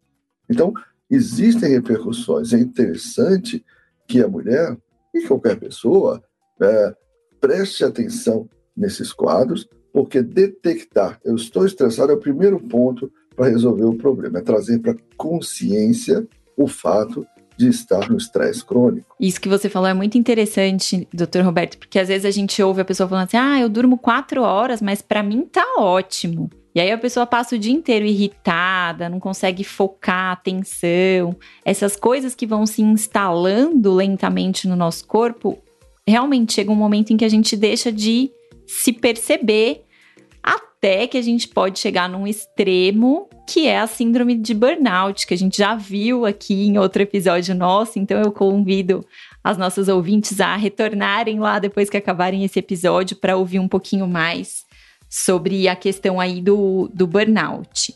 Então, 0.49 0.73
existem 1.09 1.71
repercussões. 1.71 2.53
É 2.53 2.59
interessante 2.59 3.63
que 4.07 4.21
a 4.21 4.27
mulher 4.27 4.77
e 5.13 5.21
qualquer 5.27 5.57
pessoa 5.57 6.21
é, 6.61 6.95
preste 7.39 7.83
atenção 7.83 8.49
nesses 8.75 9.11
quadros, 9.11 9.67
porque 9.91 10.21
detectar 10.21 11.19
eu 11.25 11.35
estou 11.35 11.65
estressado 11.65 12.11
é 12.11 12.15
o 12.15 12.19
primeiro 12.19 12.59
ponto 12.59 13.11
para 13.35 13.49
resolver 13.49 13.85
o 13.85 13.95
problema, 13.95 14.39
é 14.39 14.41
trazer 14.41 14.79
para 14.79 14.95
consciência 15.15 16.27
o 16.55 16.67
fato 16.67 17.25
de 17.57 17.67
estar 17.67 18.09
no 18.09 18.17
estresse 18.17 18.63
crônico. 18.63 19.15
Isso 19.19 19.41
que 19.41 19.49
você 19.49 19.67
falou 19.67 19.89
é 19.89 19.93
muito 19.93 20.17
interessante, 20.17 21.07
doutor 21.11 21.43
Roberto, 21.43 21.77
porque 21.77 21.97
às 21.97 22.07
vezes 22.07 22.25
a 22.25 22.31
gente 22.31 22.61
ouve 22.61 22.81
a 22.81 22.85
pessoa 22.85 23.09
falando 23.09 23.25
assim: 23.25 23.37
ah, 23.37 23.59
eu 23.59 23.67
durmo 23.67 23.97
quatro 23.97 24.43
horas, 24.43 24.81
mas 24.81 25.01
para 25.01 25.23
mim 25.23 25.41
tá 25.41 25.65
ótimo. 25.77 26.49
E 26.77 26.79
aí 26.79 26.91
a 26.91 26.97
pessoa 26.99 27.25
passa 27.25 27.55
o 27.55 27.57
dia 27.57 27.73
inteiro 27.73 28.05
irritada, 28.05 29.09
não 29.09 29.19
consegue 29.19 29.63
focar 29.63 30.33
atenção. 30.33 31.35
Essas 31.65 31.95
coisas 31.95 32.35
que 32.35 32.45
vão 32.45 32.67
se 32.67 32.83
instalando 32.83 33.95
lentamente 33.95 34.67
no 34.67 34.75
nosso 34.75 35.07
corpo, 35.07 35.57
realmente 36.07 36.53
chega 36.53 36.71
um 36.71 36.75
momento 36.75 37.11
em 37.11 37.17
que 37.17 37.25
a 37.25 37.29
gente 37.29 37.57
deixa 37.57 37.91
de 37.91 38.29
se 38.67 38.93
perceber 38.93 39.85
até 40.43 41.07
que 41.07 41.17
a 41.17 41.21
gente 41.23 41.47
pode 41.47 41.79
chegar 41.79 42.07
num 42.07 42.27
extremo 42.27 43.27
que 43.47 43.65
é 43.65 43.79
a 43.79 43.87
síndrome 43.87 44.35
de 44.35 44.53
burnout, 44.53 45.25
que 45.25 45.33
a 45.33 45.37
gente 45.37 45.57
já 45.57 45.73
viu 45.73 46.27
aqui 46.27 46.67
em 46.67 46.77
outro 46.77 47.01
episódio 47.01 47.55
nosso, 47.55 47.97
então 47.97 48.21
eu 48.21 48.31
convido 48.31 49.03
as 49.43 49.57
nossas 49.57 49.87
ouvintes 49.87 50.39
a 50.39 50.55
retornarem 50.55 51.39
lá 51.39 51.57
depois 51.57 51.89
que 51.89 51.97
acabarem 51.97 52.43
esse 52.43 52.59
episódio 52.59 53.17
para 53.17 53.35
ouvir 53.35 53.57
um 53.57 53.67
pouquinho 53.67 54.05
mais 54.05 54.66
sobre 55.09 55.67
a 55.67 55.75
questão 55.75 56.19
aí 56.19 56.41
do, 56.41 56.89
do 56.93 57.07
burnout. 57.07 57.95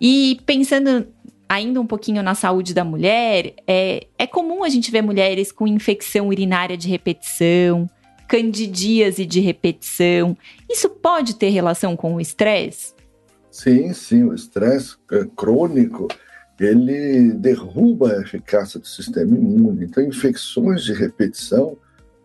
E 0.00 0.40
pensando 0.46 1.06
ainda 1.48 1.80
um 1.80 1.86
pouquinho 1.86 2.22
na 2.22 2.34
saúde 2.34 2.74
da 2.74 2.84
mulher, 2.84 3.54
é, 3.66 4.06
é 4.18 4.26
comum 4.26 4.64
a 4.64 4.68
gente 4.68 4.90
ver 4.90 5.02
mulheres 5.02 5.52
com 5.52 5.66
infecção 5.66 6.28
urinária 6.28 6.76
de 6.76 6.88
repetição, 6.88 7.88
candidíase 8.28 9.24
de 9.26 9.40
repetição. 9.40 10.36
Isso 10.70 10.88
pode 10.88 11.34
ter 11.36 11.50
relação 11.50 11.96
com 11.96 12.14
o 12.14 12.20
estresse? 12.20 12.94
Sim, 13.50 13.92
sim, 13.92 14.24
o 14.24 14.34
estresse 14.34 14.96
é, 15.12 15.24
crônico 15.36 16.08
ele 16.58 17.32
derruba 17.32 18.12
a 18.12 18.22
eficácia 18.22 18.78
do 18.78 18.86
sistema 18.86 19.36
imune. 19.36 19.84
Então, 19.84 20.02
infecções 20.02 20.84
de 20.84 20.92
repetição 20.92 21.76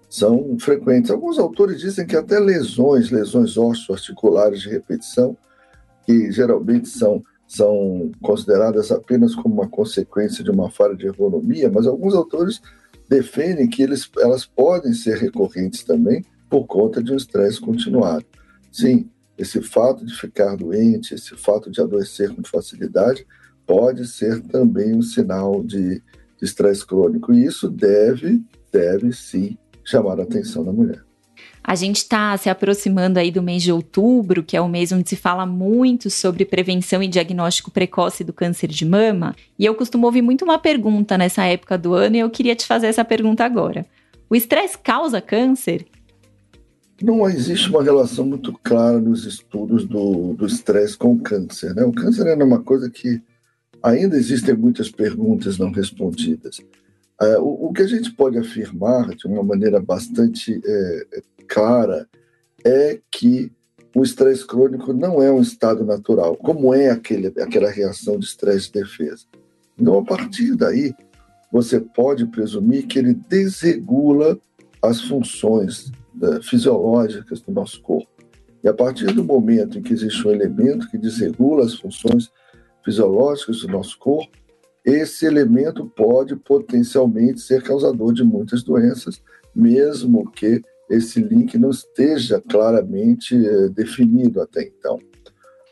são 0.09 0.57
frequentes. 0.59 1.11
Alguns 1.11 1.37
autores 1.37 1.79
dizem 1.79 2.05
que 2.05 2.15
até 2.15 2.39
lesões, 2.39 3.11
lesões 3.11 3.55
osteoarticulares 3.55 4.61
de 4.61 4.69
repetição, 4.69 5.37
que 6.05 6.31
geralmente 6.31 6.89
são, 6.89 7.23
são 7.47 8.11
consideradas 8.21 8.91
apenas 8.91 9.35
como 9.35 9.53
uma 9.53 9.69
consequência 9.69 10.43
de 10.43 10.49
uma 10.49 10.71
falha 10.71 10.95
de 10.95 11.05
ergonomia, 11.05 11.69
mas 11.71 11.85
alguns 11.85 12.15
autores 12.15 12.59
defendem 13.07 13.69
que 13.69 13.83
eles, 13.83 14.09
elas 14.17 14.45
podem 14.45 14.93
ser 14.93 15.17
recorrentes 15.17 15.83
também 15.83 16.25
por 16.49 16.65
conta 16.65 17.03
de 17.03 17.13
um 17.13 17.15
estresse 17.15 17.61
continuado. 17.61 18.25
Sim, 18.71 19.07
esse 19.37 19.61
fato 19.61 20.03
de 20.03 20.13
ficar 20.15 20.55
doente, 20.55 21.13
esse 21.13 21.35
fato 21.35 21.69
de 21.69 21.79
adoecer 21.79 22.33
com 22.33 22.43
facilidade, 22.43 23.25
pode 23.65 24.07
ser 24.07 24.41
também 24.41 24.95
um 24.95 25.01
sinal 25.01 25.63
de 25.63 26.01
estresse 26.41 26.85
crônico. 26.85 27.31
E 27.31 27.45
isso 27.45 27.69
deve, 27.69 28.41
deve 28.71 29.13
sim 29.13 29.55
chamar 29.89 30.19
a 30.19 30.23
atenção 30.23 30.63
da 30.63 30.71
mulher. 30.71 31.03
A 31.63 31.75
gente 31.75 31.97
está 31.97 32.35
se 32.37 32.49
aproximando 32.49 33.19
aí 33.19 33.31
do 33.31 33.43
mês 33.43 33.61
de 33.61 33.71
outubro, 33.71 34.43
que 34.43 34.57
é 34.57 34.61
o 34.61 34.67
mês 34.67 34.91
onde 34.91 35.07
se 35.07 35.15
fala 35.15 35.45
muito 35.45 36.09
sobre 36.09 36.45
prevenção 36.45 37.03
e 37.03 37.07
diagnóstico 37.07 37.71
precoce 37.71 38.23
do 38.23 38.33
câncer 38.33 38.67
de 38.67 38.85
mama. 38.85 39.35
E 39.57 39.65
eu 39.65 39.75
costumo 39.75 40.05
ouvir 40.05 40.21
muito 40.21 40.43
uma 40.43 40.57
pergunta 40.57 41.17
nessa 41.17 41.43
época 41.45 41.77
do 41.77 41.93
ano 41.93 42.15
e 42.15 42.19
eu 42.19 42.29
queria 42.29 42.55
te 42.55 42.65
fazer 42.65 42.87
essa 42.87 43.05
pergunta 43.05 43.43
agora. 43.43 43.85
O 44.29 44.35
estresse 44.35 44.77
causa 44.77 45.21
câncer? 45.21 45.85
Não 47.01 47.27
existe 47.29 47.69
uma 47.69 47.83
relação 47.83 48.25
muito 48.25 48.51
clara 48.63 48.99
nos 48.99 49.25
estudos 49.25 49.85
do 49.85 50.45
estresse 50.45 50.97
com 50.97 51.13
o 51.13 51.19
câncer. 51.19 51.73
Né? 51.73 51.83
O 51.83 51.93
câncer 51.93 52.27
é 52.27 52.43
uma 52.43 52.59
coisa 52.59 52.89
que 52.89 53.21
ainda 53.81 54.17
existem 54.17 54.55
muitas 54.55 54.89
perguntas 54.89 55.57
não 55.57 55.71
respondidas. 55.71 56.59
É, 57.21 57.37
o, 57.37 57.67
o, 57.67 57.73
que 57.73 57.81
a 57.81 57.87
gente 57.87 58.11
pode 58.11 58.37
afirmar 58.37 59.09
de 59.09 59.27
uma 59.27 59.43
maneira 59.43 59.79
bastante 59.79 60.61
é, 60.65 61.07
é, 61.13 61.21
clara 61.47 62.07
é 62.63 62.99
que 63.11 63.51
o 63.93 64.03
estresse 64.03 64.45
crônico 64.45 64.93
não 64.93 65.21
é 65.21 65.31
um 65.31 65.41
estado 65.41 65.83
natural, 65.83 66.35
como 66.37 66.73
é 66.73 66.89
aquele, 66.89 67.27
aquela 67.41 67.69
reação 67.69 68.17
de 68.17 68.25
estresse 68.25 68.71
de 68.71 68.79
defesa. 68.81 69.25
Então, 69.77 69.97
a 69.97 70.03
partir 70.03 70.55
daí, 70.55 70.93
você 71.51 71.79
pode 71.79 72.25
presumir 72.27 72.85
que 72.87 72.99
ele 72.99 73.13
desregula 73.13 74.37
as 74.81 75.01
funções 75.01 75.91
né, 76.13 76.39
fisiológicas 76.41 77.41
do 77.41 77.51
nosso 77.51 77.81
corpo. 77.81 78.09
E 78.63 78.67
a 78.67 78.73
partir 78.73 79.07
do 79.13 79.23
momento 79.23 79.77
em 79.77 79.81
que 79.81 79.93
existe 79.93 80.25
um 80.27 80.31
elemento 80.31 80.89
que 80.89 80.97
desregula 80.97 81.65
as 81.65 81.75
funções 81.75 82.29
fisiológicas 82.83 83.61
do 83.61 83.67
nosso 83.69 83.97
corpo, 83.97 84.37
esse 84.85 85.25
elemento 85.25 85.85
pode 85.85 86.35
potencialmente 86.35 87.41
ser 87.41 87.61
causador 87.61 88.13
de 88.13 88.23
muitas 88.23 88.63
doenças, 88.63 89.21
mesmo 89.53 90.29
que 90.31 90.61
esse 90.89 91.21
link 91.21 91.57
não 91.57 91.69
esteja 91.69 92.41
claramente 92.41 93.35
eh, 93.35 93.69
definido 93.69 94.41
até 94.41 94.63
então. 94.63 94.97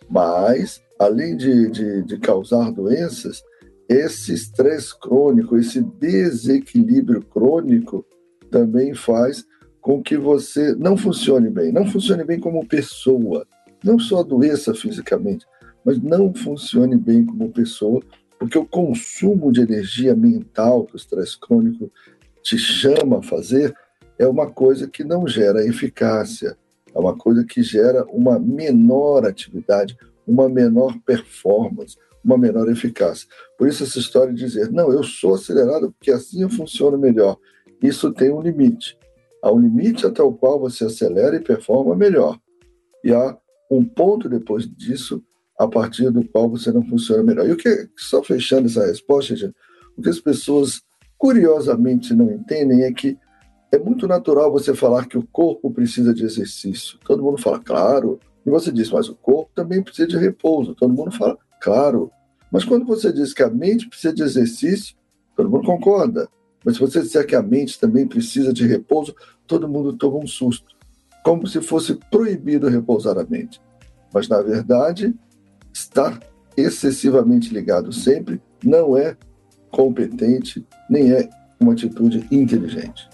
Mas, 0.09 0.81
além 0.99 1.35
de, 1.35 1.69
de, 1.69 2.03
de 2.03 2.19
causar 2.19 2.71
doenças, 2.71 3.41
esse 3.89 4.33
estresse 4.33 4.97
crônico, 4.99 5.57
esse 5.57 5.81
desequilíbrio 5.81 7.21
crônico 7.23 8.05
também 8.51 8.93
faz 8.93 9.45
com 9.81 10.01
que 10.03 10.17
você 10.17 10.75
não 10.75 10.97
funcione 10.97 11.49
bem, 11.49 11.71
não 11.71 11.87
funcione 11.87 12.23
bem 12.23 12.39
como 12.39 12.67
pessoa, 12.67 13.45
não 13.83 13.97
só 13.97 14.21
doença 14.21 14.73
fisicamente, 14.73 15.45
mas 15.83 16.01
não 16.01 16.33
funcione 16.33 16.97
bem 16.97 17.25
como 17.25 17.51
pessoa, 17.51 18.01
porque 18.39 18.57
o 18.57 18.65
consumo 18.65 19.51
de 19.51 19.61
energia 19.61 20.15
mental 20.15 20.85
que 20.85 20.93
o 20.93 20.97
estresse 20.97 21.39
crônico 21.39 21.91
te 22.43 22.57
chama 22.57 23.19
a 23.19 23.23
fazer 23.23 23.75
é 24.17 24.27
uma 24.27 24.49
coisa 24.49 24.87
que 24.87 25.03
não 25.03 25.27
gera 25.27 25.65
eficácia, 25.65 26.57
é 26.93 26.99
uma 26.99 27.15
coisa 27.15 27.43
que 27.43 27.61
gera 27.61 28.05
uma 28.05 28.39
menor 28.39 29.25
atividade, 29.25 29.97
uma 30.25 30.49
menor 30.49 30.97
performance, 31.05 31.97
uma 32.23 32.37
menor 32.37 32.69
eficácia. 32.69 33.27
Por 33.57 33.67
isso 33.67 33.83
essa 33.83 33.99
história 33.99 34.33
de 34.33 34.43
dizer, 34.43 34.71
não, 34.71 34.91
eu 34.91 35.03
sou 35.03 35.35
acelerado 35.35 35.91
porque 35.91 36.11
assim 36.11 36.41
eu 36.41 36.49
funciono 36.49 36.97
melhor. 36.97 37.37
Isso 37.81 38.11
tem 38.11 38.31
um 38.31 38.41
limite. 38.41 38.97
Há 39.41 39.51
um 39.51 39.59
limite 39.59 40.05
até 40.05 40.21
o 40.21 40.33
qual 40.33 40.59
você 40.59 40.85
acelera 40.85 41.35
e 41.35 41.39
performa 41.39 41.95
melhor. 41.95 42.39
E 43.03 43.13
há 43.13 43.37
um 43.69 43.83
ponto 43.83 44.27
depois 44.27 44.67
disso 44.67 45.23
a 45.57 45.67
partir 45.67 46.11
do 46.11 46.23
qual 46.27 46.49
você 46.49 46.71
não 46.71 46.83
funciona 46.83 47.23
melhor. 47.23 47.47
E 47.47 47.51
o 47.51 47.57
que, 47.57 47.89
só 47.97 48.23
fechando 48.23 48.67
essa 48.67 48.85
resposta, 48.85 49.33
o 49.97 50.01
que 50.01 50.09
as 50.09 50.19
pessoas 50.19 50.81
curiosamente 51.17 52.13
não 52.13 52.31
entendem 52.31 52.83
é 52.83 52.91
que 52.91 53.17
é 53.71 53.77
muito 53.77 54.07
natural 54.07 54.51
você 54.51 54.73
falar 54.73 55.07
que 55.07 55.17
o 55.17 55.27
corpo 55.27 55.71
precisa 55.71 56.13
de 56.13 56.23
exercício. 56.23 56.97
Todo 57.05 57.23
mundo 57.23 57.41
fala, 57.41 57.59
claro. 57.59 58.19
E 58.45 58.49
você 58.49 58.71
diz, 58.71 58.89
mas 58.91 59.09
o 59.09 59.15
corpo 59.15 59.51
também 59.53 59.81
precisa 59.81 60.07
de 60.07 60.17
repouso. 60.17 60.75
Todo 60.75 60.93
mundo 60.93 61.11
fala, 61.11 61.37
claro. 61.59 62.11
Mas 62.51 62.63
quando 62.63 62.85
você 62.85 63.11
diz 63.11 63.33
que 63.33 63.43
a 63.43 63.49
mente 63.49 63.89
precisa 63.89 64.13
de 64.13 64.23
exercício, 64.23 64.95
todo 65.35 65.49
mundo 65.49 65.65
concorda. 65.65 66.29
Mas 66.63 66.75
se 66.75 66.79
você 66.79 67.01
disser 67.01 67.25
que 67.25 67.35
a 67.35 67.41
mente 67.41 67.79
também 67.79 68.07
precisa 68.07 68.53
de 68.53 68.65
repouso, 68.65 69.13
todo 69.45 69.67
mundo 69.67 69.93
toma 69.93 70.17
um 70.17 70.27
susto. 70.27 70.75
Como 71.23 71.45
se 71.45 71.61
fosse 71.61 71.95
proibido 72.09 72.69
repousar 72.69 73.17
a 73.17 73.25
mente. 73.25 73.61
Mas, 74.13 74.29
na 74.29 74.41
verdade, 74.41 75.13
estar 75.77 76.19
excessivamente 76.55 77.53
ligado 77.53 77.93
sempre 77.93 78.41
não 78.63 78.97
é 78.97 79.15
competente, 79.69 80.65
nem 80.89 81.11
é 81.11 81.29
uma 81.59 81.73
atitude 81.73 82.25
inteligente. 82.31 83.07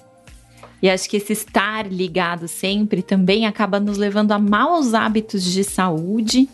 E 0.81 0.89
acho 0.89 1.09
que 1.09 1.17
esse 1.17 1.33
estar 1.33 1.91
ligado 1.91 2.47
sempre 2.47 3.01
também 3.01 3.45
acaba 3.45 3.79
nos 3.79 3.97
levando 3.97 4.31
a 4.31 4.39
maus 4.39 4.93
hábitos 4.93 5.43
de 5.43 5.63
saúde, 5.63 6.49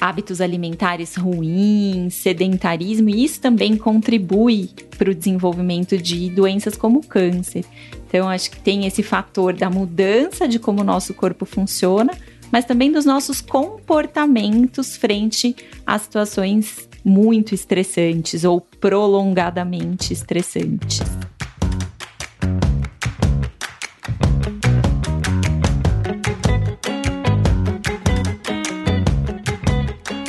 hábitos 0.00 0.40
alimentares 0.40 1.16
ruins, 1.16 2.14
sedentarismo, 2.14 3.08
e 3.08 3.24
isso 3.24 3.40
também 3.40 3.76
contribui 3.76 4.70
para 4.96 5.10
o 5.10 5.14
desenvolvimento 5.14 5.96
de 5.96 6.30
doenças 6.30 6.76
como 6.76 7.04
câncer. 7.06 7.64
Então, 8.06 8.28
acho 8.28 8.50
que 8.50 8.60
tem 8.60 8.86
esse 8.86 9.02
fator 9.02 9.54
da 9.54 9.68
mudança 9.68 10.46
de 10.46 10.58
como 10.58 10.82
o 10.82 10.84
nosso 10.84 11.14
corpo 11.14 11.44
funciona, 11.44 12.12
mas 12.50 12.64
também 12.64 12.90
dos 12.90 13.04
nossos 13.04 13.40
comportamentos 13.40 14.96
frente 14.96 15.54
a 15.86 15.98
situações 15.98 16.88
muito 17.04 17.54
estressantes 17.54 18.44
ou 18.44 18.60
prolongadamente 18.60 20.12
estressantes. 20.12 21.02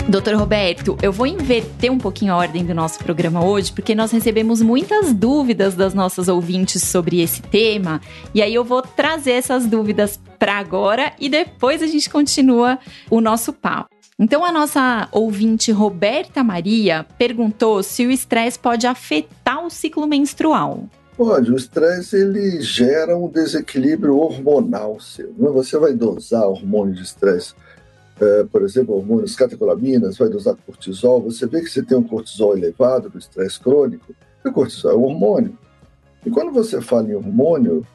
Doutor 0.09 0.33
Roberto, 0.33 0.97
eu 1.03 1.11
vou 1.11 1.27
inverter 1.27 1.91
um 1.91 1.99
pouquinho 1.99 2.33
a 2.33 2.37
ordem 2.37 2.65
do 2.65 2.73
nosso 2.73 2.97
programa 2.97 3.45
hoje, 3.45 3.71
porque 3.71 3.93
nós 3.93 4.11
recebemos 4.11 4.59
muitas 4.59 5.13
dúvidas 5.13 5.75
das 5.75 5.93
nossas 5.93 6.27
ouvintes 6.27 6.81
sobre 6.81 7.21
esse 7.21 7.43
tema, 7.43 8.01
e 8.33 8.41
aí 8.41 8.55
eu 8.55 8.63
vou 8.63 8.81
trazer 8.81 9.33
essas 9.33 9.67
dúvidas 9.67 10.19
para 10.39 10.57
agora 10.57 11.13
e 11.19 11.29
depois 11.29 11.83
a 11.83 11.87
gente 11.87 12.09
continua 12.09 12.79
o 13.09 13.19
nosso 13.19 13.53
papo. 13.53 13.93
Então, 14.17 14.43
a 14.43 14.51
nossa 14.51 15.07
ouvinte 15.11 15.71
Roberta 15.71 16.43
Maria 16.43 17.05
perguntou 17.17 17.83
se 17.83 18.05
o 18.05 18.11
estresse 18.11 18.57
pode 18.57 18.87
afetar 18.87 19.65
o 19.65 19.69
ciclo 19.69 20.07
menstrual. 20.07 20.89
Pode, 21.15 21.51
o 21.51 21.55
estresse 21.55 22.15
ele 22.15 22.61
gera 22.61 23.17
um 23.17 23.29
desequilíbrio 23.29 24.17
hormonal 24.17 24.99
seu. 24.99 25.33
Né? 25.37 25.49
Você 25.51 25.77
vai 25.77 25.93
dosar 25.93 26.47
hormônio 26.47 26.95
de 26.95 27.03
estresse 27.03 27.53
é, 28.19 28.43
por 28.43 28.63
exemplo, 28.63 28.95
hormônios 28.95 29.35
catecolaminas, 29.35 30.17
vai 30.17 30.29
dosar 30.29 30.55
cortisol, 30.65 31.21
você 31.21 31.47
vê 31.47 31.61
que 31.61 31.69
você 31.69 31.81
tem 31.81 31.97
um 31.97 32.03
cortisol 32.03 32.57
elevado 32.57 33.09
do 33.09 33.17
estresse 33.17 33.59
crônico, 33.59 34.13
e 34.43 34.49
o 34.49 34.51
cortisol 34.51 34.91
é 34.91 34.95
um 34.95 35.03
hormônio. 35.03 35.57
E 36.25 36.29
quando 36.29 36.51
você 36.51 36.81
fala 36.81 37.09
em 37.09 37.15
hormônio 37.15 37.85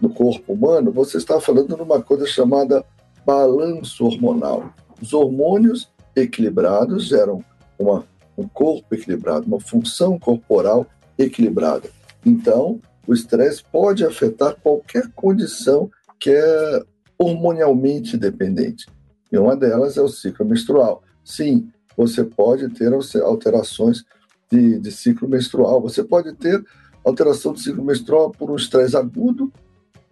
no 0.00 0.08
corpo 0.08 0.52
humano, 0.52 0.92
você 0.92 1.18
está 1.18 1.40
falando 1.40 1.76
de 1.76 1.82
uma 1.82 2.00
coisa 2.02 2.26
chamada 2.26 2.84
balanço 3.24 4.04
hormonal. 4.04 4.72
Os 5.00 5.12
hormônios 5.12 5.90
equilibrados 6.16 7.06
geram 7.06 7.44
uma, 7.78 8.04
um 8.36 8.48
corpo 8.48 8.94
equilibrado, 8.94 9.46
uma 9.46 9.60
função 9.60 10.18
corporal 10.18 10.86
equilibrada. 11.18 11.88
Então, 12.24 12.80
o 13.06 13.14
estresse 13.14 13.62
pode 13.70 14.04
afetar 14.04 14.56
qualquer 14.62 15.10
condição 15.14 15.90
que 16.18 16.30
é 16.30 16.82
hormonialmente 17.18 18.16
dependente. 18.16 18.86
E 19.30 19.38
uma 19.38 19.56
delas 19.56 19.96
é 19.96 20.02
o 20.02 20.08
ciclo 20.08 20.46
menstrual. 20.46 21.02
Sim, 21.24 21.70
você 21.96 22.24
pode 22.24 22.68
ter 22.70 22.92
alterações 23.22 24.04
de, 24.50 24.78
de 24.78 24.90
ciclo 24.90 25.28
menstrual. 25.28 25.80
Você 25.80 26.02
pode 26.02 26.32
ter 26.34 26.64
alteração 27.04 27.52
do 27.52 27.58
ciclo 27.58 27.84
menstrual 27.84 28.30
por 28.30 28.50
um 28.50 28.56
estresse 28.56 28.96
agudo, 28.96 29.52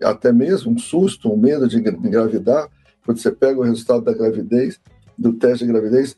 até 0.03 0.33
mesmo 0.33 0.73
um 0.73 0.79
susto, 0.79 1.33
um 1.33 1.37
medo 1.37 1.69
de 1.69 1.79
engravidar. 1.79 2.69
Quando 3.05 3.19
você 3.19 3.31
pega 3.31 3.59
o 3.59 3.63
resultado 3.63 4.03
da 4.03 4.13
gravidez, 4.13 4.79
do 5.17 5.33
teste 5.33 5.65
de 5.65 5.73
gravidez, 5.73 6.17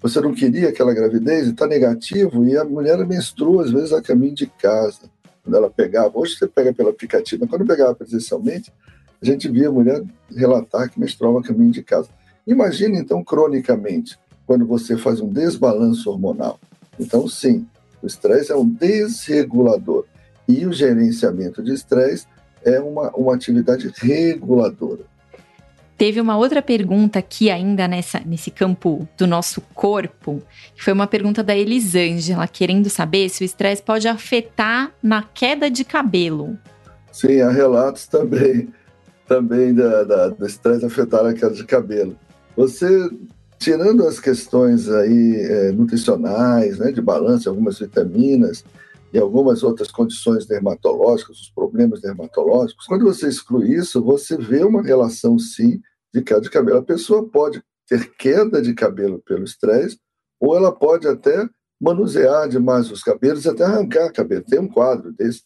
você 0.00 0.20
não 0.20 0.34
queria 0.34 0.68
aquela 0.68 0.92
gravidez 0.92 1.46
e 1.46 1.50
está 1.50 1.66
negativo, 1.66 2.44
e 2.44 2.56
a 2.56 2.64
mulher 2.64 2.98
menstrua, 3.06 3.64
às 3.64 3.70
vezes, 3.70 3.92
a 3.92 4.02
caminho 4.02 4.34
de 4.34 4.46
casa. 4.46 5.08
Quando 5.42 5.56
ela 5.56 5.70
pegava, 5.70 6.18
hoje 6.18 6.36
você 6.36 6.46
pega 6.46 6.72
pelo 6.72 6.88
aplicativo, 6.88 7.42
mas 7.42 7.50
quando 7.50 7.66
pegava 7.66 7.94
presencialmente, 7.94 8.72
a 9.20 9.24
gente 9.24 9.48
via 9.48 9.68
a 9.68 9.72
mulher 9.72 10.02
relatar 10.34 10.90
que 10.90 10.98
menstruava 10.98 11.38
a 11.38 11.42
caminho 11.42 11.70
de 11.70 11.82
casa. 11.82 12.08
Imagine, 12.46 12.98
então, 12.98 13.22
cronicamente, 13.22 14.18
quando 14.44 14.66
você 14.66 14.96
faz 14.96 15.20
um 15.20 15.28
desbalanço 15.28 16.10
hormonal. 16.10 16.58
Então, 16.98 17.28
sim, 17.28 17.66
o 18.02 18.06
estresse 18.06 18.50
é 18.50 18.56
um 18.56 18.68
desregulador. 18.68 20.04
E 20.48 20.66
o 20.66 20.72
gerenciamento 20.72 21.62
de 21.62 21.72
estresse 21.72 22.26
é 22.64 22.80
uma, 22.80 23.10
uma 23.10 23.34
atividade 23.34 23.92
reguladora. 23.96 25.12
Teve 25.96 26.20
uma 26.20 26.36
outra 26.36 26.60
pergunta 26.60 27.20
aqui 27.20 27.50
ainda 27.50 27.86
nessa, 27.86 28.20
nesse 28.26 28.50
campo 28.50 29.06
do 29.16 29.26
nosso 29.26 29.60
corpo, 29.72 30.42
que 30.74 30.82
foi 30.82 30.92
uma 30.92 31.06
pergunta 31.06 31.44
da 31.44 31.56
Elisângela, 31.56 32.48
querendo 32.48 32.90
saber 32.90 33.28
se 33.28 33.44
o 33.44 33.44
estresse 33.44 33.82
pode 33.82 34.08
afetar 34.08 34.92
na 35.02 35.22
queda 35.22 35.70
de 35.70 35.84
cabelo. 35.84 36.58
Sim, 37.12 37.40
há 37.40 37.50
relatos 37.50 38.06
também, 38.08 38.68
também 39.28 39.72
da, 39.74 40.02
da, 40.02 40.28
do 40.28 40.44
estresse 40.44 40.84
afetar 40.84 41.24
a 41.24 41.34
queda 41.34 41.54
de 41.54 41.64
cabelo. 41.64 42.16
Você 42.56 43.08
tirando 43.62 44.04
as 44.04 44.18
questões 44.18 44.88
aí 44.90 45.36
é, 45.36 45.70
nutricionais, 45.70 46.78
né, 46.78 46.90
de 46.90 47.00
balanço, 47.00 47.48
algumas 47.48 47.78
vitaminas 47.78 48.64
e 49.12 49.18
algumas 49.18 49.62
outras 49.62 49.90
condições 49.90 50.46
dermatológicas, 50.46 51.38
os 51.38 51.50
problemas 51.50 52.00
dermatológicos, 52.00 52.86
quando 52.86 53.04
você 53.04 53.28
exclui 53.28 53.74
isso, 53.74 54.02
você 54.02 54.36
vê 54.36 54.64
uma 54.64 54.82
relação 54.82 55.38
sim 55.38 55.80
de 56.12 56.22
queda 56.22 56.40
de 56.40 56.50
cabelo. 56.50 56.78
A 56.78 56.82
pessoa 56.82 57.28
pode 57.28 57.62
ter 57.86 58.14
queda 58.16 58.62
de 58.62 58.72
cabelo 58.74 59.20
pelo 59.20 59.44
estresse, 59.44 59.98
ou 60.40 60.56
ela 60.56 60.72
pode 60.72 61.06
até 61.06 61.48
manusear 61.80 62.48
demais 62.48 62.90
os 62.90 63.02
cabelos, 63.02 63.46
até 63.46 63.64
arrancar 63.64 64.12
cabelo. 64.12 64.44
Tem 64.44 64.60
um 64.60 64.68
quadro 64.68 65.12
desse, 65.12 65.42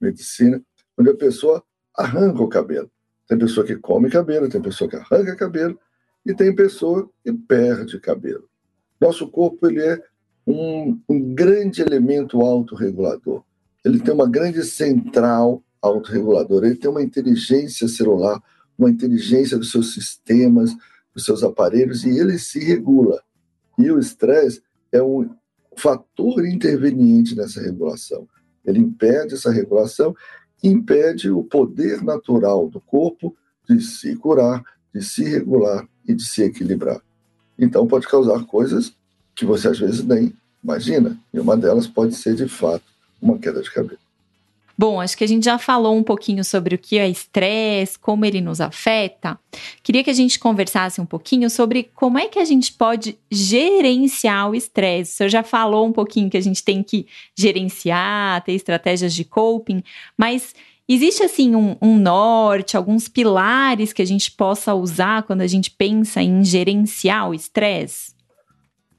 medicina, 0.00 0.62
onde 0.98 1.10
a 1.10 1.16
pessoa 1.16 1.62
arranca 1.96 2.42
o 2.42 2.48
cabelo. 2.48 2.90
Tem 3.28 3.38
pessoa 3.38 3.66
que 3.66 3.76
come 3.76 4.10
cabelo, 4.10 4.48
tem 4.48 4.62
pessoa 4.62 4.88
que 4.88 4.96
arranca 4.96 5.36
cabelo, 5.36 5.78
e 6.24 6.34
tem 6.34 6.54
pessoa 6.54 7.08
que 7.22 7.32
perde 7.32 8.00
cabelo. 8.00 8.48
Nosso 9.00 9.30
corpo 9.30 9.66
ele 9.66 9.82
é 9.82 10.02
um, 10.50 11.00
um 11.08 11.34
grande 11.34 11.82
elemento 11.82 12.40
autorregulador. 12.40 13.42
Ele 13.84 14.00
tem 14.00 14.12
uma 14.12 14.28
grande 14.28 14.62
central 14.64 15.62
autorreguladora. 15.80 16.66
Ele 16.66 16.76
tem 16.76 16.90
uma 16.90 17.02
inteligência 17.02 17.88
celular, 17.88 18.42
uma 18.78 18.90
inteligência 18.90 19.56
dos 19.56 19.70
seus 19.70 19.94
sistemas, 19.94 20.74
dos 21.14 21.24
seus 21.24 21.42
aparelhos, 21.42 22.04
e 22.04 22.10
ele 22.10 22.38
se 22.38 22.58
regula. 22.60 23.22
E 23.78 23.90
o 23.90 23.98
estresse 23.98 24.62
é 24.92 25.02
um 25.02 25.30
fator 25.76 26.46
interveniente 26.46 27.34
nessa 27.34 27.60
regulação. 27.60 28.28
Ele 28.64 28.78
impede 28.78 29.34
essa 29.34 29.50
regulação, 29.50 30.14
impede 30.62 31.30
o 31.30 31.42
poder 31.42 32.02
natural 32.02 32.68
do 32.68 32.80
corpo 32.80 33.34
de 33.68 33.80
se 33.80 34.14
curar, 34.16 34.62
de 34.94 35.02
se 35.02 35.24
regular 35.24 35.88
e 36.06 36.14
de 36.14 36.24
se 36.24 36.42
equilibrar. 36.42 37.00
Então, 37.58 37.86
pode 37.86 38.06
causar 38.06 38.44
coisas 38.44 38.94
que 39.34 39.46
você 39.46 39.68
às 39.68 39.78
vezes 39.78 40.04
nem 40.04 40.34
imagina, 40.62 41.18
e 41.32 41.40
uma 41.40 41.56
delas 41.56 41.86
pode 41.86 42.14
ser 42.14 42.34
de 42.34 42.48
fato 42.48 42.84
uma 43.20 43.38
queda 43.38 43.62
de 43.62 43.70
cabelo. 43.70 43.98
Bom, 44.80 44.98
acho 44.98 45.14
que 45.14 45.24
a 45.24 45.28
gente 45.28 45.44
já 45.44 45.58
falou 45.58 45.94
um 45.94 46.02
pouquinho 46.02 46.42
sobre 46.42 46.74
o 46.74 46.78
que 46.78 46.96
é 46.96 47.06
estresse, 47.06 47.98
como 47.98 48.24
ele 48.24 48.40
nos 48.40 48.62
afeta. 48.62 49.38
Queria 49.82 50.02
que 50.02 50.08
a 50.08 50.14
gente 50.14 50.38
conversasse 50.38 51.02
um 51.02 51.04
pouquinho 51.04 51.50
sobre 51.50 51.90
como 51.94 52.18
é 52.18 52.28
que 52.28 52.38
a 52.38 52.46
gente 52.46 52.72
pode 52.72 53.18
gerenciar 53.30 54.48
o 54.48 54.54
estresse. 54.54 55.12
O 55.12 55.16
senhor 55.18 55.28
já 55.28 55.42
falou 55.42 55.86
um 55.86 55.92
pouquinho 55.92 56.30
que 56.30 56.36
a 56.38 56.40
gente 56.40 56.64
tem 56.64 56.82
que 56.82 57.06
gerenciar, 57.36 58.42
ter 58.42 58.52
estratégias 58.52 59.12
de 59.12 59.22
coping, 59.22 59.82
mas 60.16 60.54
Existe 60.92 61.22
assim 61.22 61.54
um, 61.54 61.76
um, 61.80 61.96
norte, 61.96 62.76
alguns 62.76 63.06
pilares 63.06 63.92
que 63.92 64.02
a 64.02 64.04
gente 64.04 64.28
possa 64.28 64.74
usar 64.74 65.22
quando 65.22 65.40
a 65.40 65.46
gente 65.46 65.70
pensa 65.70 66.20
em 66.20 66.42
gerenciar 66.42 67.30
o 67.30 67.34
estresse? 67.34 68.12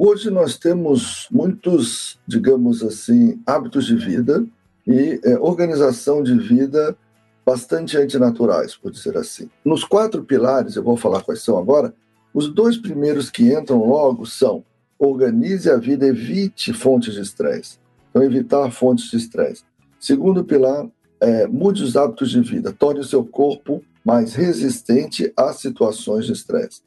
Hoje 0.04 0.32
nós 0.32 0.58
temos 0.58 1.28
muitos, 1.30 2.20
digamos 2.26 2.82
assim, 2.82 3.40
hábitos 3.46 3.86
de 3.86 3.96
vida 3.96 4.44
e 4.88 5.22
é, 5.24 5.38
organização 5.38 6.24
de 6.24 6.34
vida 6.40 6.98
bastante 7.46 7.96
antinaturais, 7.96 8.76
por 8.76 8.92
dizer 8.92 9.16
assim. 9.16 9.48
Nos 9.64 9.84
quatro 9.84 10.24
pilares, 10.24 10.76
eu 10.76 10.82
vou 10.82 10.98
falar 10.98 11.22
quais 11.22 11.44
são 11.44 11.56
agora, 11.56 11.94
os 12.34 12.52
dois 12.52 12.78
primeiros 12.78 13.30
que 13.30 13.54
entram 13.54 13.86
logo 13.86 14.26
são 14.26 14.64
organize 14.98 15.70
a 15.70 15.78
vida, 15.78 16.08
evite 16.08 16.74
fontes 16.74 17.14
de 17.14 17.22
estresse. 17.22 17.78
Então, 18.10 18.24
evitar 18.24 18.72
fontes 18.72 19.08
de 19.12 19.18
estresse. 19.18 19.64
Segundo 20.00 20.44
pilar, 20.44 20.90
é, 21.20 21.46
mude 21.46 21.84
os 21.84 21.96
hábitos 21.96 22.32
de 22.32 22.42
vida, 22.42 22.74
torne 22.74 23.02
o 23.02 23.06
seu 23.06 23.24
corpo 23.24 23.84
mais 24.04 24.34
resistente 24.34 25.32
a 25.38 25.54
situações 25.54 26.26
de 26.26 26.34
estresse. 26.34 26.82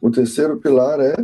O 0.00 0.12
terceiro 0.12 0.58
pilar 0.58 1.00
é 1.00 1.16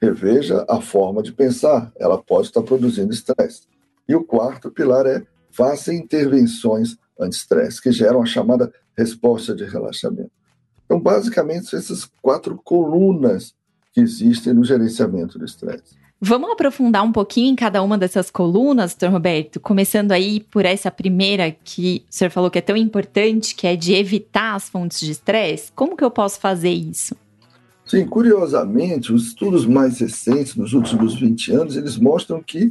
reveja 0.00 0.64
a 0.68 0.80
forma 0.80 1.22
de 1.22 1.32
pensar, 1.32 1.92
ela 1.98 2.22
pode 2.22 2.48
estar 2.48 2.62
produzindo 2.62 3.12
estresse. 3.12 3.62
E 4.08 4.14
o 4.14 4.24
quarto 4.24 4.70
pilar 4.70 5.06
é 5.06 5.22
faça 5.50 5.92
intervenções 5.92 6.96
anti-estresse, 7.18 7.82
que 7.82 7.90
geram 7.90 8.22
a 8.22 8.26
chamada 8.26 8.72
resposta 8.96 9.54
de 9.54 9.64
relaxamento. 9.64 10.30
Então, 10.84 11.00
basicamente, 11.00 11.66
são 11.66 11.78
essas 11.78 12.04
quatro 12.22 12.58
colunas 12.62 13.54
que 13.92 14.00
existem 14.00 14.54
no 14.54 14.64
gerenciamento 14.64 15.38
do 15.38 15.44
estresse. 15.44 15.96
Vamos 16.20 16.50
aprofundar 16.50 17.04
um 17.04 17.12
pouquinho 17.12 17.52
em 17.52 17.54
cada 17.54 17.80
uma 17.82 17.96
dessas 17.96 18.28
colunas, 18.28 18.92
doutor 18.92 19.12
Roberto, 19.12 19.60
começando 19.60 20.10
aí 20.10 20.40
por 20.40 20.64
essa 20.64 20.90
primeira 20.90 21.52
que 21.52 22.04
o 22.10 22.14
senhor 22.14 22.30
falou 22.30 22.50
que 22.50 22.58
é 22.58 22.62
tão 22.62 22.76
importante, 22.76 23.54
que 23.54 23.66
é 23.68 23.76
de 23.76 23.94
evitar 23.94 24.56
as 24.56 24.68
fontes 24.68 24.98
de 24.98 25.12
estresse. 25.12 25.70
Como 25.72 25.96
que 25.96 26.02
eu 26.02 26.10
posso 26.10 26.40
fazer 26.40 26.70
isso? 26.70 27.14
Sim, 27.88 28.06
curiosamente, 28.06 29.12
os 29.12 29.28
estudos 29.28 29.66
mais 29.66 29.98
recentes, 29.98 30.54
nos 30.54 30.72
últimos 30.74 31.18
20 31.18 31.52
anos, 31.52 31.76
eles 31.76 31.96
mostram 31.96 32.42
que 32.42 32.70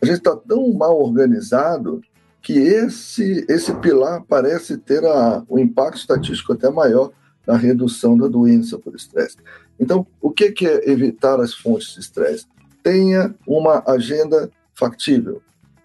a 0.00 0.06
gente 0.06 0.18
está 0.18 0.36
tão 0.36 0.72
mal 0.72 0.98
organizado 0.98 2.00
que 2.40 2.52
esse, 2.52 3.44
esse 3.48 3.74
pilar 3.76 4.22
parece 4.28 4.78
ter 4.78 5.04
a, 5.04 5.42
um 5.50 5.58
impacto 5.58 5.98
estatístico 5.98 6.52
até 6.52 6.70
maior 6.70 7.10
na 7.46 7.56
redução 7.56 8.16
da 8.16 8.28
doença 8.28 8.78
por 8.78 8.94
estresse. 8.94 9.36
Então, 9.78 10.06
o 10.20 10.30
que, 10.30 10.52
que 10.52 10.66
é 10.66 10.90
evitar 10.90 11.40
as 11.40 11.52
fontes 11.52 11.94
de 11.94 12.00
estresse? 12.00 12.46
tenha 12.84 13.34
uma 13.48 13.82
agenda 13.86 14.50
factível. 14.74 15.40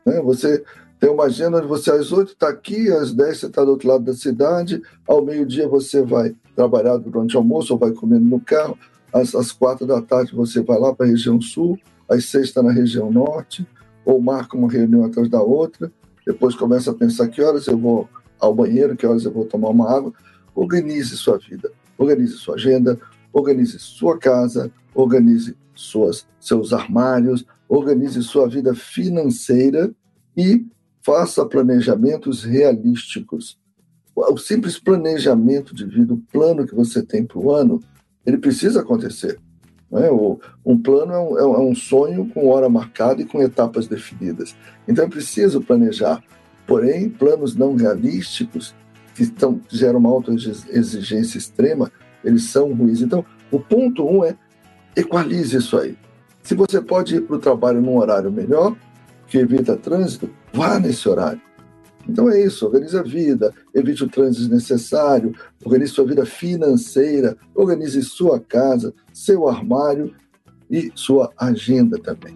Né? 0.05 0.21
Você 0.21 0.62
tem 0.99 1.10
uma 1.10 1.23
agenda 1.23 1.58
onde 1.58 1.67
você 1.67 1.89
às 1.89 2.12
8 2.12 2.34
está 2.34 2.49
aqui, 2.49 2.91
às 2.91 3.13
10 3.13 3.38
você 3.38 3.45
está 3.45 3.63
do 3.63 3.71
outro 3.71 3.88
lado 3.88 4.03
da 4.03 4.13
cidade, 4.13 4.82
ao 5.08 5.23
meio-dia 5.23 5.67
você 5.67 6.03
vai 6.03 6.36
trabalhar 6.60 6.98
durante 6.98 7.38
o 7.38 7.39
almoço 7.39 7.72
ou 7.72 7.80
vai 7.80 7.91
comendo 7.91 8.26
no 8.26 8.41
carro, 8.41 8.78
às, 9.13 9.34
às 9.34 9.50
4 9.54 9.88
da 9.88 10.02
tarde 10.02 10.36
você 10.36 10.62
vai 10.62 10.78
lá 10.78 10.93
para 10.93 11.06
a 11.06 11.10
região 11.10 11.39
sul, 11.39 11.80
às 12.10 12.26
6 12.26 12.48
está 12.48 12.62
na 12.62 12.74
região 12.74 13.10
norte, 13.10 13.65
ou 14.04 14.22
marca 14.22 14.58
uma 14.58 14.69
reunião 14.69 15.06
atrás 15.06 15.30
da 15.30 15.41
outra, 15.41 15.89
depois 16.28 16.56
começa 16.56 16.91
a 16.91 16.93
pensar 16.93 17.30
que 17.30 17.41
horas 17.41 17.67
eu 17.67 17.78
vou 17.78 18.10
ao 18.38 18.54
banheiro, 18.54 18.98
que 18.98 19.08
horas 19.08 19.24
eu 19.24 19.32
vou 19.32 19.45
tomar 19.45 19.69
uma 19.69 19.89
água. 19.89 20.13
Organize 20.54 21.15
sua 21.15 21.38
vida, 21.38 21.72
organize 21.98 22.34
sua 22.34 22.56
agenda, 22.56 23.00
organize 23.32 23.80
sua 23.80 24.17
casa, 24.17 24.69
organize 24.93 25.56
suas, 25.74 26.28
seus 26.41 26.74
armários, 26.74 27.45
organize 27.69 28.22
sua 28.24 28.50
vida 28.50 28.76
financeira 28.76 29.91
e 30.36 30.65
faça 31.02 31.45
planejamentos 31.45 32.43
realísticos. 32.43 33.59
O 34.32 34.38
simples 34.38 34.77
planejamento 34.77 35.73
de 35.73 35.86
vida, 35.86 36.13
o 36.13 36.21
plano 36.32 36.65
que 36.65 36.75
você 36.75 37.01
tem 37.01 37.23
para 37.23 37.39
o 37.39 37.51
ano, 37.51 37.82
ele 38.25 38.38
precisa 38.38 38.82
acontecer. 38.82 39.39
É? 39.91 40.10
Um 40.63 40.77
plano 40.77 41.13
é 41.13 41.19
um, 41.19 41.55
é 41.55 41.60
um 41.60 41.73
sonho 41.73 42.29
com 42.29 42.47
hora 42.49 42.69
marcada 42.69 43.21
e 43.21 43.25
com 43.25 43.41
etapas 43.41 43.88
definidas. 43.88 44.55
Então 44.88 45.05
é 45.05 45.10
preciso 45.10 45.62
planejar. 45.62 46.23
Porém, 46.67 47.10
planos 47.10 47.55
não 47.55 47.75
realísticos, 47.75 48.75
que 49.15 49.23
estão, 49.23 49.60
geram 49.67 49.97
uma 49.97 50.10
autoexigência 50.10 51.38
extrema, 51.38 51.91
eles 52.23 52.43
são 52.43 52.71
ruins. 52.73 53.01
Então, 53.01 53.25
o 53.51 53.60
ponto 53.60 54.05
um 54.08 54.23
é 54.23 54.36
equalize 54.95 55.58
isso 55.58 55.77
aí. 55.77 55.97
Se 56.43 56.53
você 56.53 56.79
pode 56.79 57.15
ir 57.15 57.21
para 57.21 57.36
o 57.36 57.39
trabalho 57.39 57.82
num 57.82 57.97
horário 57.97 58.32
melhor, 58.32 58.75
que 59.27 59.38
evita 59.38 59.75
trânsito, 59.75 60.29
vá 60.53 60.79
nesse 60.79 61.10
horário. 61.10 61.41
Então 62.10 62.28
é 62.28 62.43
isso, 62.43 62.65
organize 62.65 62.98
a 62.98 63.04
vida, 63.04 63.54
evite 63.74 64.04
o 64.04 64.10
trânsito 64.10 64.41
desnecessário, 64.41 65.32
organize 65.63 65.93
sua 65.93 66.06
vida 66.06 66.26
financeira, 66.26 67.38
organize 67.54 68.02
sua 68.02 68.39
casa, 68.39 68.91
seu 69.13 69.48
armário 69.48 70.12
e 70.69 70.91
sua 70.95 71.32
agenda 71.38 72.00
também. 72.00 72.36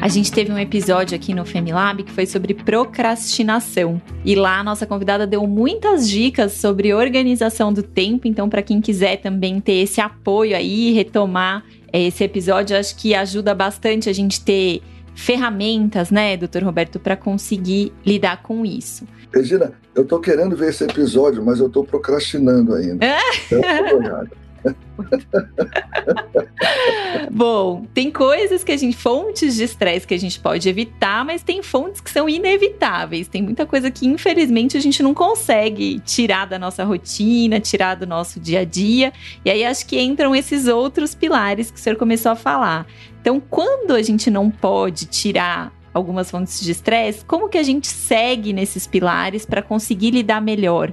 A 0.00 0.08
gente 0.08 0.30
teve 0.30 0.52
um 0.52 0.58
episódio 0.58 1.16
aqui 1.16 1.34
no 1.34 1.44
Femilab 1.44 2.04
que 2.04 2.12
foi 2.12 2.26
sobre 2.26 2.54
procrastinação. 2.54 4.00
E 4.24 4.36
lá 4.36 4.60
a 4.60 4.62
nossa 4.62 4.86
convidada 4.86 5.26
deu 5.26 5.44
muitas 5.48 6.08
dicas 6.08 6.52
sobre 6.52 6.94
organização 6.94 7.72
do 7.72 7.82
tempo. 7.82 8.28
Então, 8.28 8.48
para 8.48 8.62
quem 8.62 8.80
quiser 8.80 9.16
também 9.16 9.60
ter 9.60 9.72
esse 9.72 10.00
apoio 10.00 10.54
aí, 10.54 10.92
retomar 10.92 11.64
é, 11.92 12.04
esse 12.04 12.22
episódio, 12.22 12.78
acho 12.78 12.94
que 12.94 13.16
ajuda 13.16 13.52
bastante 13.52 14.08
a 14.08 14.12
gente 14.12 14.40
ter 14.40 14.80
ferramentas, 15.16 16.10
né, 16.10 16.36
doutor 16.36 16.62
Roberto, 16.62 17.00
para 17.00 17.16
conseguir 17.16 17.92
lidar 18.04 18.42
com 18.42 18.64
isso. 18.64 19.04
Regina, 19.34 19.72
eu 19.94 20.04
tô 20.04 20.20
querendo 20.20 20.54
ver 20.54 20.68
esse 20.68 20.84
episódio, 20.84 21.44
mas 21.44 21.58
eu 21.58 21.68
tô 21.68 21.82
procrastinando 21.82 22.74
ainda. 22.74 23.04
então, 23.50 24.26
Bom, 27.30 27.84
tem 27.92 28.10
coisas 28.10 28.64
que 28.64 28.72
a 28.72 28.76
gente, 28.76 28.96
fontes 28.96 29.56
de 29.56 29.64
estresse 29.64 30.06
que 30.06 30.14
a 30.14 30.18
gente 30.18 30.40
pode 30.40 30.68
evitar, 30.68 31.24
mas 31.24 31.42
tem 31.42 31.62
fontes 31.62 32.00
que 32.00 32.10
são 32.10 32.28
inevitáveis. 32.28 33.28
Tem 33.28 33.42
muita 33.42 33.66
coisa 33.66 33.90
que, 33.90 34.06
infelizmente, 34.06 34.76
a 34.76 34.80
gente 34.80 35.02
não 35.02 35.14
consegue 35.14 36.00
tirar 36.00 36.46
da 36.46 36.58
nossa 36.58 36.84
rotina, 36.84 37.60
tirar 37.60 37.94
do 37.94 38.06
nosso 38.06 38.40
dia 38.40 38.60
a 38.60 38.64
dia. 38.64 39.12
E 39.44 39.50
aí 39.50 39.64
acho 39.64 39.86
que 39.86 40.00
entram 40.00 40.34
esses 40.34 40.66
outros 40.66 41.14
pilares 41.14 41.70
que 41.70 41.78
o 41.78 41.80
senhor 41.80 41.96
começou 41.96 42.32
a 42.32 42.36
falar. 42.36 42.86
Então, 43.20 43.40
quando 43.40 43.92
a 43.92 44.02
gente 44.02 44.30
não 44.30 44.50
pode 44.50 45.06
tirar 45.06 45.72
algumas 45.92 46.30
fontes 46.30 46.60
de 46.60 46.70
estresse, 46.70 47.24
como 47.24 47.48
que 47.48 47.58
a 47.58 47.62
gente 47.62 47.86
segue 47.86 48.52
nesses 48.52 48.86
pilares 48.86 49.46
para 49.46 49.62
conseguir 49.62 50.10
lidar 50.10 50.42
melhor 50.42 50.92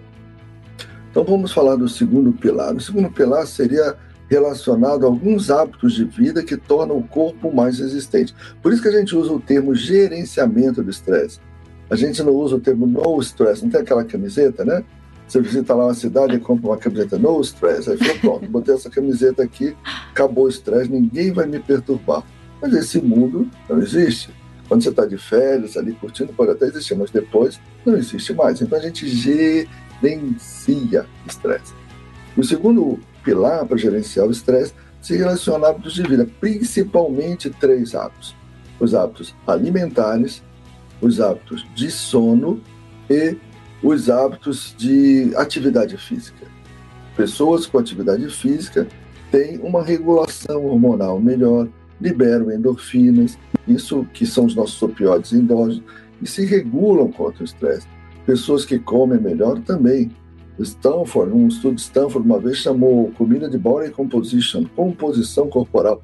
então 1.13 1.23
vamos 1.23 1.51
falar 1.51 1.75
do 1.75 1.87
segundo 1.87 2.31
pilar. 2.31 2.73
O 2.75 2.81
segundo 2.81 3.07
pilar 3.11 3.45
seria 3.45 3.95
relacionado 4.27 5.03
a 5.03 5.07
alguns 5.07 5.51
hábitos 5.51 5.93
de 5.93 6.05
vida 6.05 6.41
que 6.41 6.57
tornam 6.57 6.97
o 6.97 7.03
corpo 7.03 7.53
mais 7.53 7.77
resistente. 7.77 8.33
Por 8.63 8.73
isso 8.73 8.81
que 8.81 8.87
a 8.87 8.99
gente 8.99 9.15
usa 9.15 9.31
o 9.31 9.39
termo 9.39 9.75
gerenciamento 9.75 10.81
do 10.81 10.89
estresse. 10.89 11.39
A 11.87 11.95
gente 11.95 12.23
não 12.23 12.33
usa 12.33 12.55
o 12.55 12.59
termo 12.59 12.87
no 12.87 13.19
stress, 13.21 13.61
não 13.61 13.69
tem 13.69 13.81
aquela 13.81 14.03
camiseta, 14.03 14.65
né? 14.65 14.83
Você 15.27 15.39
visita 15.39 15.75
lá 15.75 15.85
uma 15.85 15.93
cidade 15.93 16.35
e 16.35 16.39
compra 16.39 16.71
uma 16.71 16.77
camiseta 16.77 17.19
no 17.19 17.39
stress, 17.41 17.91
aí 17.91 17.97
fala, 17.97 18.17
pronto, 18.17 18.49
botei 18.49 18.73
essa 18.73 18.89
camiseta 18.89 19.43
aqui, 19.43 19.75
acabou 20.09 20.45
o 20.45 20.49
estresse, 20.49 20.91
ninguém 20.91 21.31
vai 21.31 21.45
me 21.45 21.59
perturbar. 21.59 22.23
Mas 22.59 22.73
esse 22.73 22.99
mundo 22.99 23.47
não 23.69 23.77
existe. 23.77 24.31
Quando 24.67 24.81
você 24.81 24.89
está 24.89 25.05
de 25.05 25.19
férias, 25.19 25.77
ali 25.77 25.93
curtindo, 25.93 26.33
pode 26.33 26.53
até 26.53 26.65
existir, 26.65 26.95
mas 26.95 27.11
depois 27.11 27.59
não 27.85 27.95
existe 27.95 28.33
mais. 28.33 28.59
Então 28.59 28.79
a 28.79 28.81
gente 28.81 29.07
gerencia 30.03 31.05
estresse. 31.25 31.73
O 32.35 32.43
segundo 32.43 32.99
pilar 33.23 33.65
para 33.65 33.77
gerenciar 33.77 34.27
o 34.27 34.31
estresse 34.31 34.73
se 35.01 35.15
relaciona 35.15 35.67
a 35.67 35.69
hábitos 35.69 35.93
de 35.93 36.03
vida, 36.03 36.27
principalmente 36.39 37.49
três 37.49 37.95
hábitos: 37.95 38.35
os 38.79 38.93
hábitos 38.93 39.33
alimentares, 39.47 40.43
os 41.01 41.21
hábitos 41.21 41.65
de 41.73 41.89
sono 41.89 42.61
e 43.09 43.37
os 43.81 44.09
hábitos 44.09 44.75
de 44.77 45.31
atividade 45.35 45.97
física. 45.97 46.45
Pessoas 47.15 47.65
com 47.65 47.77
atividade 47.77 48.27
física 48.29 48.87
têm 49.31 49.59
uma 49.59 49.83
regulação 49.83 50.65
hormonal 50.65 51.19
melhor, 51.19 51.67
liberam 51.99 52.51
endorfinas, 52.51 53.37
isso 53.67 54.05
que 54.13 54.25
são 54.25 54.45
os 54.45 54.55
nossos 54.55 54.81
opioides 54.81 55.33
endógenos, 55.33 55.83
e 56.21 56.27
se 56.27 56.45
regulam 56.45 57.11
contra 57.11 57.41
o 57.41 57.45
estresse 57.45 57.85
pessoas 58.25 58.65
que 58.65 58.79
comem 58.79 59.19
melhor 59.19 59.59
também. 59.61 60.11
Stanford, 60.59 61.33
um 61.33 61.47
estudo 61.47 61.75
de 61.75 61.81
Stanford 61.81 62.27
uma 62.27 62.39
vez 62.39 62.57
chamou 62.57 63.11
comida 63.13 63.49
de 63.49 63.57
body 63.57 63.91
composition, 63.91 64.65
composição 64.75 65.49
corporal. 65.49 66.01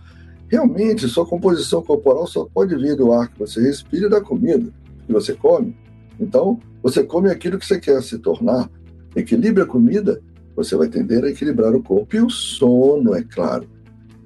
Realmente, 0.47 1.07
sua 1.07 1.25
composição 1.25 1.81
corporal 1.83 2.25
só 2.25 2.45
pode 2.45 2.75
vir 2.75 2.95
do 2.95 3.13
ar 3.13 3.27
que 3.29 3.37
você 3.37 3.61
respira 3.61 4.09
da 4.09 4.19
comida 4.19 4.73
que 5.05 5.13
você 5.13 5.33
come. 5.33 5.75
Então, 6.19 6.59
você 6.81 7.03
come 7.03 7.29
aquilo 7.29 7.59
que 7.59 7.65
você 7.65 7.79
quer 7.79 8.01
se 8.01 8.17
tornar. 8.17 8.69
Equilibre 9.15 9.63
a 9.63 9.65
comida, 9.65 10.21
você 10.55 10.75
vai 10.75 10.87
tender 10.87 11.23
a 11.23 11.29
equilibrar 11.29 11.75
o 11.75 11.83
corpo. 11.83 12.15
E 12.15 12.21
o 12.21 12.29
sono, 12.29 13.13
é 13.13 13.23
claro. 13.23 13.67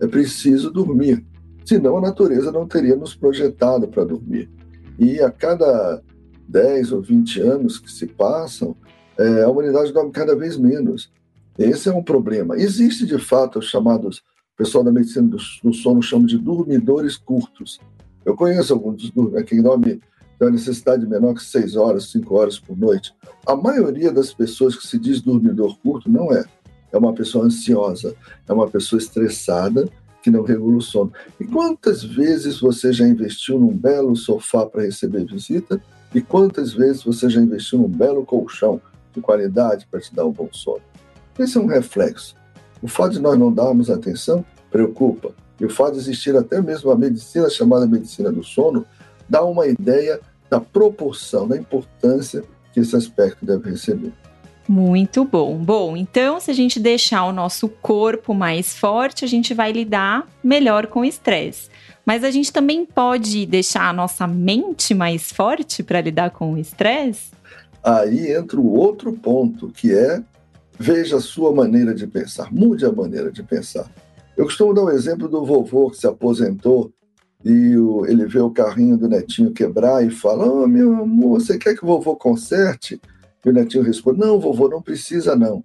É 0.02 0.08
preciso 0.08 0.72
dormir. 0.72 1.26
Senão 1.66 1.98
a 1.98 2.02
natureza 2.02 2.52
não 2.52 2.68
teria 2.68 2.96
nos 2.96 3.16
projetado 3.16 3.88
para 3.88 4.04
dormir. 4.04 4.50
E 4.98 5.20
a 5.22 5.30
cada 5.30 6.02
10 6.54 6.92
ou 6.92 7.02
20 7.02 7.42
anos 7.42 7.80
que 7.80 7.92
se 7.92 8.06
passam, 8.06 8.76
é, 9.18 9.42
a 9.42 9.50
humanidade 9.50 9.92
dorme 9.92 10.12
cada 10.12 10.36
vez 10.36 10.56
menos. 10.56 11.12
Esse 11.58 11.90
é 11.90 11.94
um 11.94 12.04
problema. 12.04 12.56
Existe, 12.56 13.06
de 13.06 13.18
fato, 13.18 13.60
os 13.60 13.66
chamados, 13.66 14.18
o 14.18 14.58
pessoal 14.58 14.84
da 14.84 14.92
medicina 14.92 15.28
do, 15.28 15.38
do 15.64 15.74
sono 15.74 16.02
chama 16.02 16.28
de 16.28 16.38
dormidores 16.38 17.18
curtos. 17.18 17.80
Eu 18.24 18.36
conheço 18.36 18.74
alguns 18.74 19.12
quem 19.48 19.62
dorme 19.62 20.00
tem 20.40 20.48
uma 20.48 20.52
necessidade 20.52 21.06
menor 21.06 21.36
que 21.36 21.44
6 21.44 21.76
horas, 21.76 22.12
5 22.12 22.36
horas 22.36 22.60
por 22.60 22.78
noite. 22.78 23.14
A 23.46 23.56
maioria 23.56 24.12
das 24.12 24.34
pessoas 24.34 24.76
que 24.76 24.88
se 24.88 24.98
diz 24.98 25.22
dormidor 25.22 25.78
curto 25.80 26.10
não 26.10 26.32
é. 26.32 26.44
É 26.92 26.98
uma 26.98 27.14
pessoa 27.14 27.46
ansiosa, 27.46 28.16
é 28.48 28.54
uma 28.54 28.68
pessoa 28.68 29.00
estressada 29.00 29.90
que 30.22 30.30
não 30.32 30.44
regula 30.44 30.78
o 30.78 30.82
sono. 30.82 31.12
E 31.40 31.46
quantas 31.46 32.04
vezes 32.04 32.60
você 32.60 32.94
já 32.94 33.06
investiu 33.08 33.60
num 33.60 33.76
belo 33.76 34.16
sofá 34.16 34.66
para 34.66 34.84
receber 34.84 35.26
visita 35.26 35.82
e 36.14 36.22
quantas 36.22 36.74
vezes 36.74 37.04
você 37.04 37.30
já 37.30 37.42
investiu 37.42 37.80
num 37.80 37.88
belo 37.88 38.26
colchão 38.26 38.80
de 39.14 39.22
qualidade 39.22 39.88
para 39.90 40.00
te 40.00 40.14
dar 40.14 40.26
um 40.26 40.32
bom 40.32 40.50
sono? 40.52 40.82
Esse 41.38 41.58
é 41.58 41.62
um 41.62 41.66
reflexo. 41.66 42.36
O 42.82 42.88
fato 42.88 43.14
de 43.14 43.20
nós 43.20 43.38
não 43.38 43.52
darmos 43.52 43.90
atenção 43.90 44.46
preocupa. 44.70 45.32
E 45.60 45.66
o 45.66 45.70
fato 45.70 45.94
de 45.94 46.00
existir 46.00 46.36
até 46.36 46.62
mesmo 46.62 46.92
a 46.92 46.96
medicina 46.96 47.50
chamada 47.50 47.88
medicina 47.88 48.32
do 48.32 48.44
sono 48.44 48.86
dá 49.28 49.44
uma 49.44 49.66
ideia 49.66 50.20
da 50.50 50.60
proporção, 50.60 51.48
da 51.48 51.58
importância 51.58 52.44
que 52.72 52.80
esse 52.80 52.96
aspecto 52.96 53.46
deve 53.46 53.72
receber. 53.72 54.12
Muito 54.68 55.26
bom. 55.26 55.58
Bom, 55.58 55.98
então 55.98 56.40
se 56.40 56.50
a 56.50 56.54
gente 56.54 56.80
deixar 56.80 57.26
o 57.26 57.34
nosso 57.34 57.68
corpo 57.68 58.34
mais 58.34 58.78
forte, 58.78 59.26
a 59.26 59.28
gente 59.28 59.54
vai 59.54 59.72
lidar 59.72 60.28
melhor 60.44 60.88
com 60.88 61.02
o 61.02 61.06
estresse. 61.06 61.70
Mas 62.06 62.24
a 62.24 62.32
gente 62.32 62.52
também 62.52 62.86
pode 62.86 63.46
deixar 63.46 63.90
a 63.90 63.94
nossa 63.94 64.28
mente 64.28 64.94
mais 64.94 65.32
forte 65.32 65.84
para 65.84 66.02
lidar 66.02 66.32
com 66.32 66.54
o 66.54 66.58
estresse? 66.58 67.32
Aí 67.84 68.32
entra 68.32 68.60
o 68.60 68.74
outro 68.74 69.12
ponto, 69.14 69.70
que 69.70 69.94
é 69.94 70.24
veja 70.80 71.18
a 71.18 71.22
sua 71.22 71.54
maneira 71.54 71.94
de 71.94 72.08
pensar, 72.08 72.52
mude 72.52 72.86
a 72.86 72.92
maneira 72.92 73.32
de 73.32 73.44
pensar. 73.44 73.90
Eu 74.36 74.46
costumo 74.46 74.74
dar 74.74 74.82
o 74.82 74.86
um 74.86 74.90
exemplo 74.90 75.28
do 75.28 75.46
vovô 75.46 75.90
que 75.90 75.98
se 75.98 76.08
aposentou 76.08 76.92
e 77.44 77.78
o, 77.78 78.06
ele 78.06 78.26
vê 78.26 78.40
o 78.40 78.50
carrinho 78.50 78.98
do 78.98 79.08
netinho 79.08 79.52
quebrar 79.52 80.06
e 80.06 80.10
fala: 80.10 80.46
oh, 80.46 80.68
meu 80.68 80.96
amor, 80.96 81.42
você 81.42 81.58
quer 81.58 81.76
que 81.76 81.84
o 81.84 81.88
vovô 81.88 82.16
conserte? 82.16 83.00
E 83.46 83.50
o 83.50 83.54
netinho 83.54 83.84
responde: 83.84 84.20
Não, 84.20 84.40
vovô, 84.40 84.70
não 84.70 84.82
precisa 84.82 85.36
não. 85.36 85.64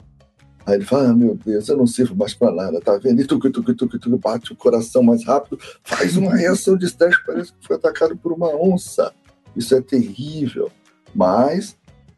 Aí 0.69 0.75
ele 0.75 0.85
fala, 0.85 1.09
ah, 1.09 1.14
meu 1.14 1.35
Deus, 1.35 1.67
eu 1.67 1.79
não 1.79 1.87
sirvo 1.87 2.14
mais 2.14 2.35
para 2.35 2.53
nada, 2.53 2.79
tá 2.79 2.99
vendo? 2.99 3.23
E 3.23 3.25
tuc, 3.25 3.43
tuc, 3.51 3.75
tuc, 3.75 3.99
tuc, 3.99 4.21
bate 4.21 4.53
o 4.53 4.57
coração 4.57 5.03
mais 5.03 5.25
rápido, 5.25 5.59
faz 5.83 6.14
uma 6.14 6.37
reação 6.37 6.77
de 6.77 6.85
estresse, 6.85 7.17
parece 7.25 7.55
que 7.55 7.67
foi 7.67 7.77
atacado 7.77 8.14
por 8.19 8.33
uma 8.33 8.55
onça. 8.55 9.11
Isso 9.57 9.75
é 9.75 9.81
terrível. 9.81 10.71
Mas 11.14 11.75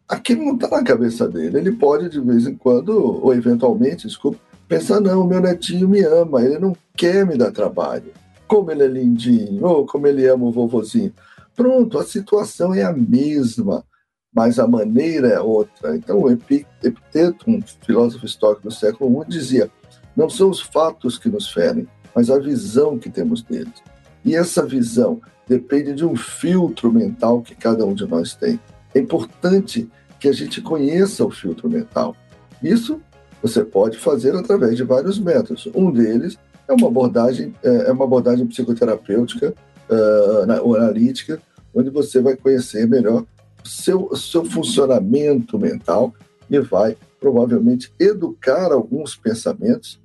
aquilo 0.08 0.44
não 0.44 0.56
está 0.56 0.68
na 0.68 0.82
cabeça 0.82 1.28
dele. 1.28 1.58
Ele 1.58 1.70
pode, 1.70 2.08
de 2.08 2.20
vez 2.20 2.44
em 2.44 2.56
quando, 2.56 3.22
ou 3.22 3.32
eventualmente, 3.32 4.08
desculpa, 4.08 4.40
pensar, 4.66 5.00
não, 5.00 5.24
meu 5.24 5.40
netinho 5.40 5.88
me 5.88 6.02
ama, 6.02 6.42
ele 6.42 6.58
não 6.58 6.74
quer 6.96 7.24
me 7.24 7.36
dar 7.36 7.52
trabalho. 7.52 8.12
Como 8.48 8.72
ele 8.72 8.82
é 8.82 8.88
lindinho, 8.88 9.64
ou 9.64 9.86
como 9.86 10.08
ele 10.08 10.26
ama 10.26 10.46
o 10.46 10.50
vovozinho. 10.50 11.14
Pronto, 11.54 11.98
a 11.98 12.04
situação 12.04 12.74
é 12.74 12.82
a 12.82 12.92
mesma 12.92 13.84
mas 14.32 14.58
a 14.58 14.66
maneira 14.66 15.28
é 15.28 15.40
outra. 15.40 15.96
Então, 15.96 16.20
o 16.22 16.30
Epiteto, 16.30 17.50
um 17.50 17.60
filósofo 17.84 18.24
histórico 18.24 18.62
do 18.62 18.70
século 18.70 19.22
I, 19.22 19.28
dizia: 19.28 19.70
não 20.16 20.28
são 20.28 20.50
os 20.50 20.60
fatos 20.60 21.18
que 21.18 21.28
nos 21.28 21.50
ferem, 21.50 21.88
mas 22.14 22.30
a 22.30 22.38
visão 22.38 22.98
que 22.98 23.10
temos 23.10 23.42
deles. 23.42 23.82
E 24.24 24.36
essa 24.36 24.64
visão 24.64 25.20
depende 25.48 25.94
de 25.94 26.04
um 26.04 26.14
filtro 26.14 26.92
mental 26.92 27.42
que 27.42 27.54
cada 27.54 27.84
um 27.84 27.94
de 27.94 28.06
nós 28.06 28.34
tem. 28.34 28.60
É 28.94 28.98
importante 28.98 29.90
que 30.18 30.28
a 30.28 30.32
gente 30.32 30.60
conheça 30.60 31.24
o 31.24 31.30
filtro 31.30 31.68
mental. 31.68 32.14
Isso 32.62 33.00
você 33.42 33.64
pode 33.64 33.98
fazer 33.98 34.36
através 34.36 34.76
de 34.76 34.84
vários 34.84 35.18
métodos. 35.18 35.68
Um 35.74 35.90
deles 35.90 36.38
é 36.68 36.72
uma 36.72 36.88
abordagem, 36.88 37.54
é, 37.64 37.88
é 37.88 37.92
uma 37.92 38.04
abordagem 38.04 38.46
psicoterapêutica 38.46 39.54
uh, 39.88 40.76
analítica, 40.76 41.40
onde 41.74 41.88
você 41.88 42.20
vai 42.20 42.36
conhecer 42.36 42.86
melhor 42.86 43.24
seu, 43.64 44.14
seu 44.16 44.44
funcionamento 44.44 45.58
mental 45.58 46.14
e 46.48 46.58
vai 46.58 46.96
provavelmente 47.20 47.92
educar 47.98 48.72
alguns 48.72 49.14
pensamentos 49.14 50.00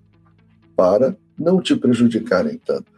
para 0.75 1.15
não 1.37 1.61
te 1.61 1.75
prejudicarem 1.75 2.59
tanto. 2.63 2.91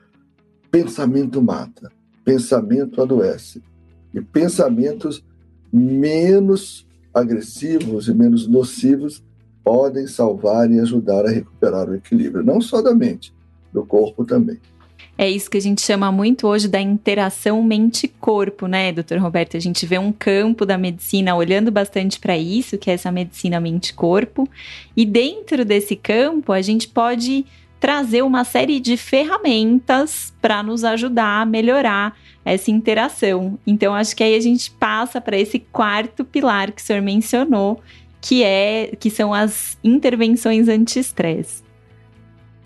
Pensamento 0.70 1.42
mata, 1.42 1.92
pensamento 2.26 3.02
adoece. 3.02 3.62
E 4.14 4.22
pensamentos 4.22 5.24
menos 5.72 6.88
agressivos 7.14 8.08
e 8.08 8.14
menos 8.14 8.48
nocivos 8.48 9.24
podem 9.64 10.08
salvar 10.08 10.72
e 10.72 10.80
ajudar 10.80 11.26
a 11.26 11.30
recuperar 11.30 11.90
o 11.90 11.96
equilíbrio, 11.96 12.44
não 12.44 12.62
só 12.62 12.82
da 12.82 12.96
mente, 12.96 13.34
do 13.74 13.86
corpo 13.86 14.24
também. 14.24 14.60
É 15.18 15.30
isso 15.30 15.50
que 15.50 15.58
a 15.58 15.62
gente 15.62 15.82
chama 15.82 16.12
muito 16.12 16.48
hoje 16.48 16.68
da 16.68 16.80
interação 16.80 17.64
mente-corpo, 17.64 18.68
né, 18.68 18.92
doutor 18.92 19.18
Roberto? 19.18 19.58
A 19.58 19.60
gente 19.60 19.86
vê 19.86 19.98
um 19.98 20.12
campo 20.12 20.66
da 20.66 20.78
medicina 20.78 21.36
olhando 21.36 21.72
bastante 21.72 22.20
para 22.20 22.38
isso, 22.38 22.78
que 22.78 22.92
é 22.92 22.94
essa 22.94 23.12
medicina 23.12 23.60
mente-corpo. 23.60 24.48
E 24.96 25.06
dentro 25.06 25.66
desse 25.66 25.96
campo, 25.96 26.52
a 26.52 26.62
gente 26.62 26.88
pode 26.88 27.46
trazer 27.80 28.22
uma 28.24 28.44
série 28.44 28.80
de 28.80 28.98
ferramentas 28.98 30.34
para 30.42 30.64
nos 30.64 30.84
ajudar 30.84 31.42
a 31.42 31.46
melhorar 31.46 32.16
essa 32.44 32.72
interação. 32.72 33.58
Então, 33.66 33.94
acho 33.94 34.16
que 34.16 34.24
aí 34.24 34.36
a 34.36 34.40
gente 34.40 34.72
passa 34.72 35.20
para 35.20 35.38
esse 35.38 35.60
quarto 35.60 36.24
pilar 36.24 36.72
que 36.72 36.82
o 36.82 36.86
senhor 36.86 37.02
mencionou, 37.02 37.82
que 38.22 38.44
é 38.44 38.96
que 39.00 39.10
são 39.10 39.34
as 39.34 39.78
intervenções 39.84 40.68
anti-estresse. 40.68 41.67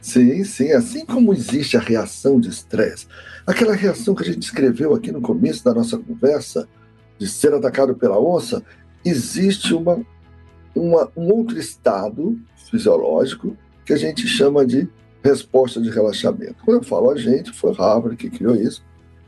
Sim, 0.01 0.43
sim, 0.43 0.71
assim 0.71 1.05
como 1.05 1.31
existe 1.31 1.77
a 1.77 1.79
reação 1.79 2.39
de 2.39 2.49
estresse, 2.49 3.05
aquela 3.45 3.75
reação 3.75 4.15
que 4.15 4.23
a 4.23 4.25
gente 4.25 4.41
escreveu 4.41 4.95
aqui 4.95 5.11
no 5.11 5.21
começo 5.21 5.63
da 5.63 5.73
nossa 5.73 5.97
conversa, 5.97 6.67
de 7.19 7.27
ser 7.27 7.53
atacado 7.53 7.93
pela 7.95 8.19
onça, 8.19 8.63
existe 9.05 9.75
uma, 9.75 10.03
uma, 10.75 11.07
um 11.15 11.31
outro 11.31 11.59
estado 11.59 12.35
fisiológico 12.71 13.55
que 13.85 13.93
a 13.93 13.97
gente 13.97 14.27
chama 14.27 14.65
de 14.65 14.89
resposta 15.23 15.79
de 15.79 15.91
relaxamento. 15.91 16.55
Quando 16.65 16.77
eu 16.77 16.83
falo 16.83 17.11
a 17.11 17.15
gente, 17.15 17.51
foi 17.51 17.71
Harvard 17.73 18.17
que 18.17 18.29
criou 18.29 18.55
isso, 18.55 18.83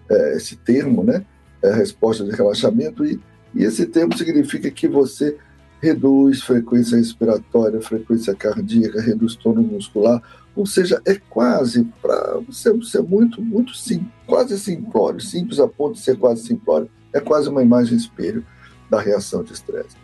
é, 0.09 0.37
esse 0.37 0.55
termo, 0.55 1.03
né? 1.03 1.23
É 1.61 1.71
resposta 1.71 2.23
de 2.23 2.31
relaxamento, 2.31 3.05
e, 3.05 3.21
e 3.53 3.63
esse 3.63 3.85
termo 3.85 4.17
significa 4.17 4.71
que 4.71 4.87
você 4.87 5.37
reduz 5.79 6.41
frequência 6.41 6.97
respiratória, 6.97 7.79
frequência 7.79 8.33
cardíaca, 8.33 9.01
reduz 9.01 9.35
tônus 9.35 9.69
muscular, 9.69 10.21
ou 10.55 10.65
seja, 10.65 11.01
é 11.05 11.15
quase 11.15 11.83
para 12.01 12.39
ser, 12.51 12.81
ser 12.83 13.01
muito, 13.01 13.41
muito 13.41 13.75
sim, 13.75 14.05
quase 14.27 14.57
simplório, 14.59 15.19
simples 15.19 15.59
a 15.59 15.67
ponto 15.67 15.93
de 15.93 16.01
ser 16.01 16.17
quase 16.17 16.43
simplório. 16.43 16.89
É 17.11 17.19
quase 17.19 17.49
uma 17.49 17.61
imagem 17.61 17.97
espelho 17.97 18.45
da 18.89 18.99
reação 18.99 19.43
de 19.43 19.53
estresse. 19.53 19.95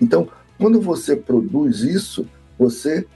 Então, 0.00 0.28
quando 0.58 0.80
você 0.80 1.14
produz 1.16 1.80
isso, 1.80 2.26
você 2.58 3.06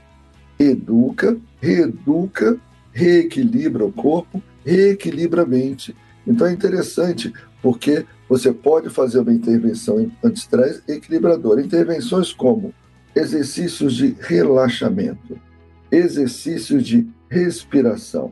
educa, 0.59 1.37
reeduca, 1.59 2.57
reequilibra 2.91 3.85
o 3.85 3.91
corpo, 3.91 4.41
reequilibra 4.65 5.43
a 5.43 5.45
mente. 5.45 5.95
Então 6.25 6.47
é 6.47 6.51
interessante, 6.51 7.33
porque 7.61 8.05
você 8.29 8.53
pode 8.53 8.89
fazer 8.89 9.19
uma 9.19 9.33
intervenção 9.33 10.11
anti-estresse 10.23 10.83
equilibradora. 10.87 11.61
Intervenções 11.61 12.31
como 12.31 12.73
exercícios 13.15 13.95
de 13.95 14.15
relaxamento, 14.19 15.39
exercícios 15.91 16.83
de 16.83 17.07
respiração, 17.29 18.31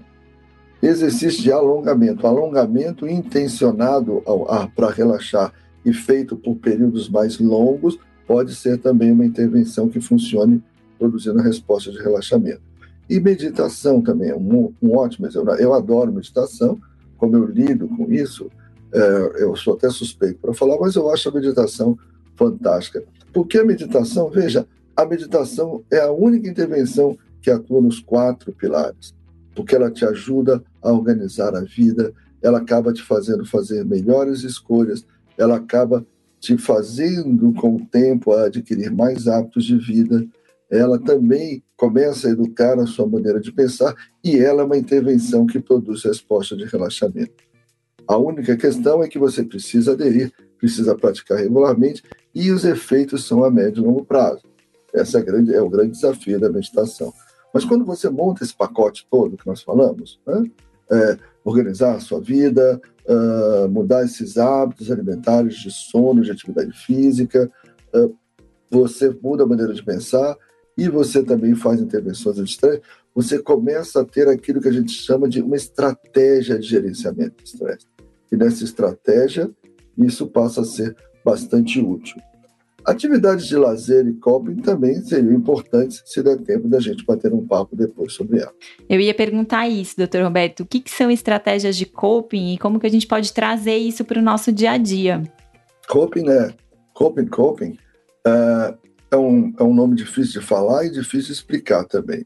exercício 0.82 1.44
de 1.44 1.52
alongamento, 1.52 2.26
alongamento 2.26 3.08
intencionado 3.08 4.24
para 4.76 4.90
relaxar 4.90 5.54
e 5.86 5.94
feito 5.94 6.36
por 6.36 6.56
períodos 6.56 7.10
mais 7.10 7.40
longos, 7.40 8.00
pode 8.26 8.56
ser 8.56 8.78
também 8.78 9.12
uma 9.12 9.26
intervenção 9.26 9.90
que 9.90 10.00
funcione 10.00 10.64
produzindo 10.98 11.40
a 11.40 11.44
resposta 11.44 11.92
de 11.92 11.98
relaxamento. 11.98 12.62
E 13.10 13.20
meditação 13.20 14.02
também 14.02 14.30
é 14.30 14.36
um, 14.36 14.72
um 14.82 14.96
ótimo 14.96 15.26
exemplo. 15.26 15.52
Eu 15.56 15.74
adoro 15.74 16.14
meditação, 16.14 16.80
como 17.18 17.36
eu 17.36 17.46
lido 17.46 17.88
com 17.88 18.12
isso, 18.12 18.50
é, 18.94 19.44
eu 19.44 19.56
sou 19.56 19.74
até 19.74 19.90
suspeito 19.90 20.40
para 20.40 20.54
falar, 20.54 20.78
mas 20.80 20.96
eu 20.96 21.10
acho 21.12 21.28
a 21.28 21.32
meditação 21.32 21.98
fantástica. 22.36 23.04
Porque 23.34 23.58
a 23.58 23.66
meditação, 23.66 24.30
veja, 24.30 24.66
a 24.96 25.06
meditação 25.06 25.84
é 25.92 26.00
a 26.02 26.12
única 26.12 26.48
intervenção 26.48 27.18
que 27.42 27.50
atua 27.50 27.82
nos 27.82 28.00
quatro 28.00 28.52
pilares, 28.54 29.14
porque 29.56 29.76
ela 29.76 29.92
te 29.92 30.06
ajuda 30.06 30.64
a 30.82 30.92
organizar 30.92 31.56
a 31.56 31.62
vida, 31.62 32.14
ela 32.42 32.60
acaba 32.60 32.94
te 32.94 33.04
fazendo 33.04 33.46
fazer 33.46 33.86
melhores 33.86 34.44
escolhas, 34.44 35.06
ela 35.38 35.58
acaba 35.58 36.06
te 36.40 36.58
fazendo 36.58 37.54
com 37.54 37.76
o 37.76 37.86
tempo 37.86 38.34
adquirir 38.34 38.92
mais 38.92 39.28
hábitos 39.28 39.66
de 39.66 39.78
vida, 39.78 40.26
ela 40.70 41.00
também 41.00 41.64
começa 41.76 42.28
a 42.28 42.32
educar 42.32 42.80
a 42.80 42.86
sua 42.86 43.08
maneira 43.08 43.40
de 43.40 43.52
pensar 43.52 43.96
e 44.24 44.38
ela 44.38 44.62
é 44.62 44.66
uma 44.66 44.78
intervenção 44.78 45.46
que 45.46 45.60
produz 45.60 46.04
resposta 46.04 46.56
de 46.56 46.66
relaxamento. 46.66 47.34
A 48.08 48.18
única 48.18 48.56
questão 48.56 49.04
é 49.04 49.08
que 49.08 49.20
você 49.20 49.44
precisa 49.44 49.94
aderir, 49.94 50.32
precisa 50.58 50.96
praticar 50.96 51.38
regularmente 51.38 52.04
e 52.34 52.52
os 52.52 52.66
efeitos 52.66 53.26
são 53.26 53.44
a 53.44 53.52
médio 53.52 53.84
e 53.84 53.86
longo 53.86 54.06
prazo. 54.06 54.42
Esse 54.94 55.18
é, 55.18 55.22
grande, 55.22 55.54
é 55.54 55.62
o 55.62 55.70
grande 55.70 55.92
desafio 55.92 56.40
da 56.40 56.50
meditação. 56.50 57.14
Mas 57.54 57.66
quando 57.66 57.86
você 57.86 58.10
monta 58.10 58.44
esse 58.44 58.56
pacote 58.56 59.08
todo 59.10 59.38
que 59.38 59.48
nós 59.48 59.62
falamos, 59.62 60.20
né? 60.26 60.44
é, 60.92 61.18
organizar 61.44 61.96
a 61.96 62.00
sua 62.00 62.20
vida, 62.20 62.82
uh, 63.08 63.70
mudar 63.70 64.04
esses 64.04 64.38
hábitos 64.38 64.92
alimentares 64.92 65.56
de 65.56 65.72
sono, 65.72 66.22
de 66.22 66.32
atividade 66.32 66.72
física, 66.86 67.52
uh, 67.94 68.16
você 68.70 69.16
muda 69.22 69.44
a 69.44 69.48
maneira 69.48 69.74
de 69.74 69.84
pensar 69.84 70.36
e 70.78 70.88
você 70.88 71.24
também 71.24 71.56
faz 71.56 71.82
intervenções 71.82 72.38
de 72.38 72.44
estresse, 72.44 72.82
você 73.14 73.40
começa 73.40 74.02
a 74.02 74.06
ter 74.06 74.28
aquilo 74.28 74.62
que 74.62 74.68
a 74.68 74.72
gente 74.72 74.92
chama 74.92 75.28
de 75.28 75.42
uma 75.42 75.56
estratégia 75.56 76.58
de 76.58 76.68
gerenciamento 76.68 77.44
de 77.44 77.50
estresse. 77.50 77.86
E 78.32 78.38
nessa 78.38 78.64
estratégia, 78.64 79.50
isso 79.98 80.28
passa 80.28 80.62
a 80.62 80.66
ser 80.66 80.96
bastante 81.26 81.82
útil. 81.82 82.22
Atividades 82.90 83.46
de 83.46 83.56
lazer 83.56 84.08
e 84.08 84.14
coping 84.14 84.56
também 84.56 84.96
seriam 85.04 85.32
importantes 85.32 86.02
se 86.08 86.24
der 86.24 86.40
tempo 86.40 86.68
da 86.68 86.80
gente 86.80 87.06
bater 87.06 87.32
um 87.32 87.46
papo 87.46 87.76
depois 87.76 88.14
sobre 88.14 88.40
elas. 88.40 88.56
Eu 88.90 89.00
ia 89.00 89.14
perguntar 89.14 89.70
isso, 89.70 89.96
doutor 89.96 90.24
Roberto. 90.24 90.62
O 90.62 90.66
que, 90.66 90.80
que, 90.80 90.90
são 90.90 91.12
estratégias 91.12 91.78
de 91.78 91.86
coping 91.86 92.56
e 92.56 92.58
como 92.58 92.80
que 92.80 92.88
a 92.88 92.90
gente 92.90 93.06
pode 93.06 93.32
trazer 93.32 93.78
isso 93.78 94.04
para 94.04 94.20
o 94.20 94.24
nosso 94.24 94.52
dia 94.52 94.72
a 94.72 94.78
dia? 94.78 95.22
Coping, 95.88 96.24
né? 96.24 96.52
Coping, 96.96 97.28
coping 97.28 97.78
uh, 98.26 98.76
é, 99.12 99.16
um, 99.16 99.54
é 99.60 99.64
um 99.64 99.76
nome 99.76 99.96
difícil 99.96 100.42
de 100.42 100.48
falar 100.48 100.84
e 100.86 100.90
difícil 100.90 101.28
de 101.28 101.34
explicar 101.34 101.86
também. 101.86 102.26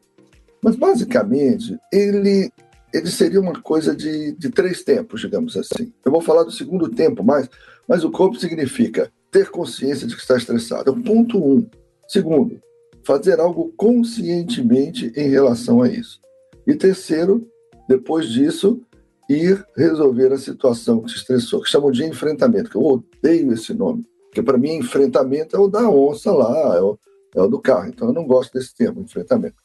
Mas, 0.64 0.78
basicamente, 0.78 1.78
ele, 1.92 2.50
ele 2.94 3.08
seria 3.08 3.42
uma 3.42 3.62
coisa 3.62 3.94
de, 3.94 4.32
de 4.32 4.50
três 4.50 4.82
tempos, 4.82 5.20
digamos 5.20 5.58
assim. 5.58 5.92
Eu 6.06 6.12
vou 6.14 6.22
falar 6.22 6.44
do 6.44 6.52
segundo 6.52 6.88
tempo 6.88 7.22
mais, 7.22 7.50
mas 7.86 8.06
o 8.06 8.10
coping 8.10 8.40
significa 8.40 9.12
ter 9.34 9.50
consciência 9.50 10.08
de 10.08 10.16
que 10.16 10.22
está 10.22 10.38
estressado. 10.38 10.90
É 10.90 10.94
o 10.94 11.04
ponto 11.04 11.44
um. 11.44 11.68
Segundo, 12.08 12.62
fazer 13.04 13.40
algo 13.40 13.74
conscientemente 13.76 15.12
em 15.16 15.28
relação 15.28 15.82
a 15.82 15.90
isso. 15.90 16.22
E 16.66 16.76
terceiro, 16.76 17.46
depois 17.90 18.30
disso, 18.30 18.82
ir 19.28 19.66
resolver 19.76 20.32
a 20.32 20.38
situação 20.38 21.02
que 21.02 21.08
te 21.08 21.18
estressou, 21.18 21.62
que 21.62 21.70
chamam 21.70 21.92
de 21.92 22.06
enfrentamento, 22.06 22.70
que 22.70 22.78
eu 22.78 22.84
odeio 22.84 23.52
esse 23.52 23.74
nome, 23.74 24.06
porque 24.28 24.42
para 24.42 24.58
mim 24.58 24.76
enfrentamento 24.76 25.56
é 25.56 25.60
o 25.60 25.68
da 25.68 25.90
onça 25.90 26.32
lá, 26.32 26.78
é 26.78 26.82
o, 26.82 26.98
é 27.36 27.42
o 27.42 27.48
do 27.48 27.60
carro, 27.60 27.90
então 27.90 28.10
eu 28.10 28.14
não 28.14 28.26
gosto 28.26 28.54
desse 28.54 28.76
termo, 28.76 29.02
enfrentamento. 29.02 29.56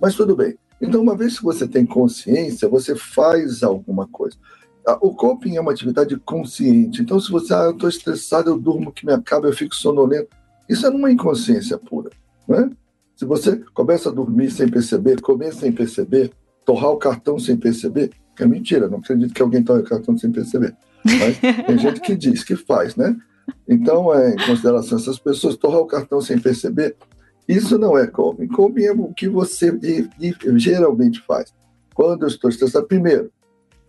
Mas 0.00 0.14
tudo 0.14 0.34
bem. 0.34 0.56
Então, 0.80 1.00
uma 1.00 1.16
vez 1.16 1.38
que 1.38 1.44
você 1.44 1.68
tem 1.68 1.86
consciência, 1.86 2.68
você 2.68 2.96
faz 2.96 3.62
alguma 3.62 4.08
coisa. 4.08 4.36
O 5.00 5.14
coping 5.14 5.56
é 5.56 5.60
uma 5.60 5.72
atividade 5.72 6.16
consciente. 6.16 7.02
Então, 7.02 7.20
se 7.20 7.30
você, 7.30 7.54
ah, 7.54 7.64
eu 7.64 7.70
estou 7.72 7.88
estressado, 7.88 8.50
eu 8.50 8.58
durmo 8.58 8.92
que 8.92 9.06
me 9.06 9.12
acaba, 9.12 9.46
eu 9.46 9.52
fico 9.52 9.74
sonolento. 9.74 10.28
Isso 10.68 10.86
é 10.86 10.90
uma 10.90 11.10
inconsciência 11.10 11.78
pura. 11.78 12.10
Né? 12.48 12.70
Se 13.14 13.24
você 13.24 13.56
começa 13.72 14.08
a 14.08 14.12
dormir 14.12 14.50
sem 14.50 14.68
perceber, 14.68 15.20
comer 15.20 15.54
sem 15.54 15.70
perceber, 15.70 16.32
torrar 16.64 16.90
o 16.90 16.96
cartão 16.96 17.38
sem 17.38 17.56
perceber, 17.56 18.10
que 18.34 18.42
é 18.42 18.46
mentira, 18.46 18.88
não 18.88 18.98
acredito 18.98 19.32
que 19.32 19.42
alguém 19.42 19.62
torre 19.62 19.82
o 19.82 19.84
cartão 19.84 20.16
sem 20.16 20.32
perceber. 20.32 20.74
Mas 21.04 21.38
tem 21.66 21.78
gente 21.78 22.00
que 22.00 22.16
diz 22.16 22.42
que 22.42 22.56
faz, 22.56 22.96
né? 22.96 23.16
Então, 23.68 24.12
é, 24.14 24.34
em 24.34 24.46
consideração 24.46 24.98
essas 24.98 25.18
pessoas, 25.18 25.56
torrar 25.56 25.80
o 25.80 25.86
cartão 25.86 26.20
sem 26.20 26.38
perceber, 26.38 26.96
isso 27.48 27.78
não 27.78 27.98
é 27.98 28.06
coping. 28.06 28.48
Coping 28.48 28.84
é 28.84 28.92
o 28.92 29.12
que 29.12 29.28
você 29.28 29.76
geralmente 30.56 31.20
faz. 31.26 31.52
Quando 31.94 32.22
eu 32.22 32.28
estou 32.28 32.48
estressado, 32.48 32.86
primeiro, 32.86 33.30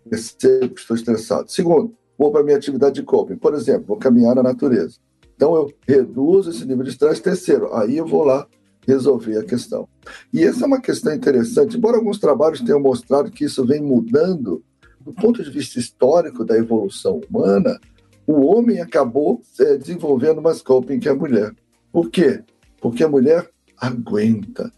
percebo 0.09 0.73
que 0.73 0.81
estou 0.81 0.95
estressado. 0.95 1.51
Segundo, 1.51 1.93
vou 2.17 2.31
para 2.31 2.41
a 2.41 2.43
minha 2.43 2.57
atividade 2.57 2.95
de 2.95 3.03
coping. 3.03 3.35
Por 3.35 3.53
exemplo, 3.53 3.85
vou 3.87 3.97
caminhar 3.97 4.35
na 4.35 4.43
natureza. 4.43 4.97
Então, 5.35 5.55
eu 5.55 5.73
reduzo 5.87 6.51
esse 6.51 6.65
nível 6.65 6.83
de 6.83 6.91
estresse. 6.91 7.21
Terceiro, 7.21 7.73
aí 7.73 7.97
eu 7.97 8.05
vou 8.05 8.23
lá 8.23 8.47
resolver 8.87 9.37
a 9.37 9.43
questão. 9.43 9.87
E 10.31 10.43
essa 10.43 10.63
é 10.63 10.67
uma 10.67 10.81
questão 10.81 11.13
interessante, 11.13 11.77
embora 11.77 11.97
alguns 11.97 12.19
trabalhos 12.19 12.61
tenham 12.61 12.79
mostrado 12.79 13.31
que 13.31 13.45
isso 13.45 13.65
vem 13.65 13.81
mudando, 13.81 14.63
do 14.99 15.13
ponto 15.13 15.43
de 15.43 15.49
vista 15.49 15.79
histórico 15.79 16.45
da 16.45 16.57
evolução 16.57 17.21
humana, 17.29 17.79
o 18.25 18.45
homem 18.45 18.81
acabou 18.81 19.41
é, 19.59 19.77
desenvolvendo 19.77 20.41
mais 20.41 20.61
coping 20.61 20.99
que 20.99 21.09
a 21.09 21.15
mulher. 21.15 21.53
Por 21.91 22.09
quê? 22.09 22.41
Porque 22.79 23.03
a 23.03 23.09
mulher 23.09 23.49
aguenta. 23.77 24.71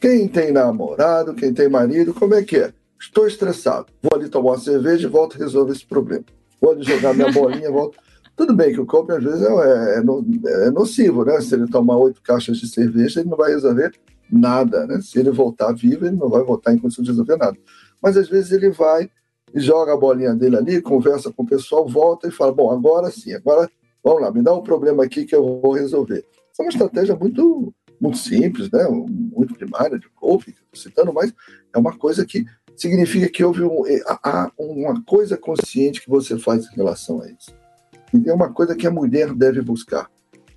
Quem 0.00 0.28
tem 0.28 0.52
namorado, 0.52 1.34
quem 1.34 1.52
tem 1.52 1.68
marido, 1.68 2.14
como 2.14 2.34
é 2.34 2.42
que 2.42 2.56
é? 2.56 2.72
Estou 3.00 3.26
estressado. 3.26 3.86
Vou 4.02 4.18
ali 4.18 4.28
tomar 4.28 4.52
uma 4.52 4.58
cerveja 4.58 5.06
e 5.06 5.10
volto 5.10 5.36
a 5.36 5.38
resolver 5.38 5.72
esse 5.72 5.86
problema. 5.86 6.24
Vou 6.60 6.72
ali 6.72 6.82
jogar 6.82 7.14
minha 7.14 7.30
bolinha, 7.30 7.70
volto. 7.72 7.98
Tudo 8.36 8.54
bem 8.54 8.72
que 8.72 8.80
o 8.80 8.86
copo 8.86 9.12
às 9.12 9.22
vezes 9.22 9.42
é, 9.42 9.48
é, 9.48 9.98
é, 9.98 10.66
é, 10.66 10.70
nocivo, 10.70 11.24
né? 11.24 11.40
Se 11.40 11.54
ele 11.54 11.66
tomar 11.66 11.96
oito 11.96 12.22
caixas 12.22 12.58
de 12.58 12.68
cerveja, 12.68 13.20
ele 13.20 13.28
não 13.28 13.36
vai 13.36 13.50
resolver 13.50 13.92
nada, 14.30 14.86
né? 14.86 15.00
Se 15.00 15.18
ele 15.18 15.30
voltar 15.30 15.72
vivo, 15.72 16.06
ele 16.06 16.16
não 16.16 16.28
vai 16.28 16.42
voltar 16.44 16.72
em 16.72 16.78
condição 16.78 17.02
de 17.02 17.10
resolver 17.10 17.36
nada. 17.36 17.56
Mas 18.02 18.16
às 18.16 18.28
vezes 18.28 18.52
ele 18.52 18.70
vai 18.70 19.10
e 19.54 19.60
joga 19.60 19.92
a 19.92 19.96
bolinha 19.96 20.34
dele 20.34 20.56
ali, 20.56 20.80
conversa 20.80 21.32
com 21.32 21.42
o 21.42 21.46
pessoal, 21.46 21.86
volta 21.88 22.28
e 22.28 22.30
fala: 22.30 22.52
Bom, 22.52 22.70
agora 22.70 23.10
sim, 23.10 23.32
agora 23.32 23.68
vamos 24.04 24.22
lá, 24.22 24.30
me 24.30 24.42
dá 24.42 24.54
um 24.54 24.62
problema 24.62 25.04
aqui 25.04 25.24
que 25.24 25.34
eu 25.34 25.60
vou 25.60 25.72
resolver. 25.72 26.24
É 26.58 26.62
uma 26.62 26.70
estratégia 26.70 27.14
muito, 27.14 27.72
muito 28.00 28.18
simples, 28.18 28.70
né? 28.70 28.86
muito 28.88 29.54
primária 29.54 29.98
de 29.98 30.08
coping, 30.10 30.54
citando, 30.74 31.12
mas 31.12 31.32
é 31.74 31.78
uma 31.78 31.96
coisa 31.96 32.26
que 32.26 32.44
significa 32.78 33.28
que 33.28 33.44
houve 33.44 33.62
um, 33.62 33.82
há 34.06 34.50
uma 34.58 35.02
coisa 35.04 35.36
consciente 35.36 36.00
que 36.00 36.08
você 36.08 36.38
faz 36.38 36.66
em 36.66 36.76
relação 36.76 37.20
a 37.20 37.26
isso. 37.26 37.52
E 38.14 38.28
é 38.28 38.32
uma 38.32 38.52
coisa 38.52 38.74
que 38.74 38.86
a 38.86 38.90
mulher 38.90 39.34
deve 39.34 39.60
buscar. 39.60 40.08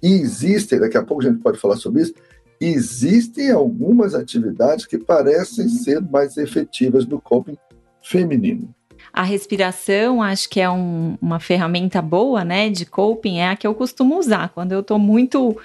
E 0.02 0.14
existem, 0.14 0.80
daqui 0.80 0.98
a 0.98 1.04
pouco 1.04 1.24
a 1.24 1.30
gente 1.30 1.42
pode 1.42 1.60
falar 1.60 1.76
sobre 1.76 2.04
isso, 2.04 2.14
existem 2.60 3.52
algumas 3.52 4.14
atividades 4.14 4.86
que 4.86 4.98
parecem 4.98 5.68
ser 5.68 6.02
mais 6.02 6.38
efetivas 6.38 7.06
no 7.06 7.20
coping 7.20 7.58
feminino. 8.02 8.74
A 9.12 9.24
respiração, 9.24 10.22
acho 10.22 10.50
que 10.50 10.62
é 10.62 10.70
um, 10.70 11.18
uma 11.22 11.40
ferramenta 11.40 12.02
boa, 12.02 12.46
né, 12.46 12.70
de 12.70 12.86
coping, 12.86 13.40
é 13.40 13.50
a 13.50 13.56
que 13.56 13.68
eu 13.68 13.76
costumo 13.76 14.18
usar. 14.18 14.50
Quando 14.50 14.72
eu 14.72 14.80
estou 14.80 14.98
muito 14.98 15.58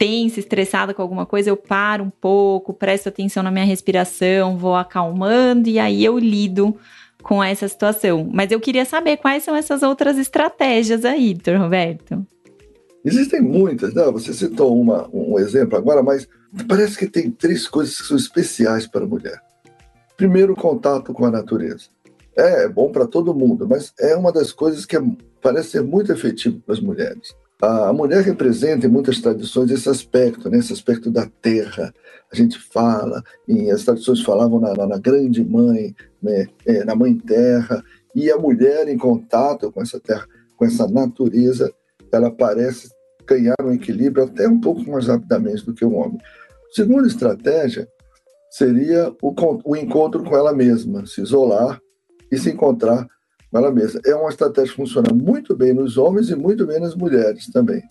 tensa, 0.00 0.40
estressada 0.40 0.94
com 0.94 1.02
alguma 1.02 1.26
coisa, 1.26 1.50
eu 1.50 1.58
paro 1.58 2.04
um 2.04 2.10
pouco, 2.10 2.72
presto 2.72 3.10
atenção 3.10 3.42
na 3.42 3.50
minha 3.50 3.66
respiração, 3.66 4.56
vou 4.56 4.74
acalmando 4.74 5.68
e 5.68 5.78
aí 5.78 6.02
eu 6.02 6.18
lido 6.18 6.74
com 7.22 7.44
essa 7.44 7.68
situação. 7.68 8.26
Mas 8.32 8.50
eu 8.50 8.58
queria 8.58 8.86
saber 8.86 9.18
quais 9.18 9.44
são 9.44 9.54
essas 9.54 9.82
outras 9.82 10.16
estratégias 10.16 11.04
aí, 11.04 11.34
Dr. 11.34 11.56
Roberto. 11.56 12.26
Existem 13.04 13.42
muitas, 13.42 13.92
né? 13.92 14.02
Você 14.10 14.32
citou 14.32 14.80
uma, 14.80 15.06
um 15.12 15.38
exemplo 15.38 15.76
agora, 15.76 16.02
mas 16.02 16.26
parece 16.66 16.96
que 16.96 17.06
tem 17.06 17.30
três 17.30 17.68
coisas 17.68 18.00
que 18.00 18.06
são 18.06 18.16
especiais 18.16 18.86
para 18.86 19.04
a 19.04 19.06
mulher. 19.06 19.38
Primeiro, 20.16 20.56
contato 20.56 21.12
com 21.12 21.26
a 21.26 21.30
natureza. 21.30 21.88
É, 22.34 22.64
é 22.64 22.68
bom 22.70 22.90
para 22.90 23.06
todo 23.06 23.34
mundo, 23.34 23.68
mas 23.68 23.92
é 24.00 24.16
uma 24.16 24.32
das 24.32 24.50
coisas 24.50 24.86
que 24.86 24.96
é, 24.96 25.02
parece 25.42 25.72
ser 25.72 25.82
muito 25.82 26.10
efetivo 26.10 26.58
para 26.60 26.74
as 26.74 26.80
mulheres. 26.80 27.34
A 27.62 27.92
mulher 27.92 28.22
representa 28.22 28.86
em 28.86 28.90
muitas 28.90 29.20
tradições 29.20 29.70
esse 29.70 29.88
aspecto, 29.88 30.48
né? 30.48 30.58
esse 30.58 30.72
aspecto 30.72 31.10
da 31.10 31.26
terra. 31.42 31.92
A 32.32 32.36
gente 32.36 32.58
fala, 32.58 33.22
e 33.46 33.70
as 33.70 33.84
tradições 33.84 34.22
falavam 34.22 34.58
na, 34.58 34.72
na, 34.72 34.86
na 34.86 34.98
grande 34.98 35.44
mãe, 35.44 35.94
né? 36.22 36.46
é, 36.64 36.84
na 36.84 36.94
mãe 36.94 37.14
terra, 37.18 37.82
e 38.14 38.30
a 38.30 38.38
mulher 38.38 38.88
em 38.88 38.96
contato 38.96 39.70
com 39.70 39.82
essa 39.82 40.00
terra, 40.00 40.26
com 40.56 40.64
essa 40.64 40.88
natureza, 40.88 41.70
ela 42.10 42.30
parece 42.30 42.88
ganhar 43.26 43.54
um 43.62 43.72
equilíbrio 43.72 44.24
até 44.24 44.48
um 44.48 44.58
pouco 44.58 44.90
mais 44.90 45.06
rapidamente 45.06 45.64
do 45.66 45.74
que 45.74 45.84
o 45.84 45.92
homem. 45.92 46.18
Segunda 46.72 47.06
estratégia 47.06 47.86
seria 48.50 49.14
o, 49.22 49.34
o 49.64 49.76
encontro 49.76 50.24
com 50.24 50.36
ela 50.36 50.52
mesma, 50.52 51.04
se 51.06 51.20
isolar 51.20 51.78
e 52.32 52.38
se 52.38 52.50
encontrar 52.50 53.06
mesma. 53.70 54.00
É 54.04 54.14
uma 54.14 54.28
estratégia 54.28 54.70
que 54.70 54.76
funciona 54.76 55.12
muito 55.12 55.56
bem 55.56 55.72
nos 55.72 55.98
homens 55.98 56.30
e 56.30 56.36
muito 56.36 56.66
bem 56.66 56.80
nas 56.80 56.94
mulheres 56.94 57.46
também. 57.50 57.82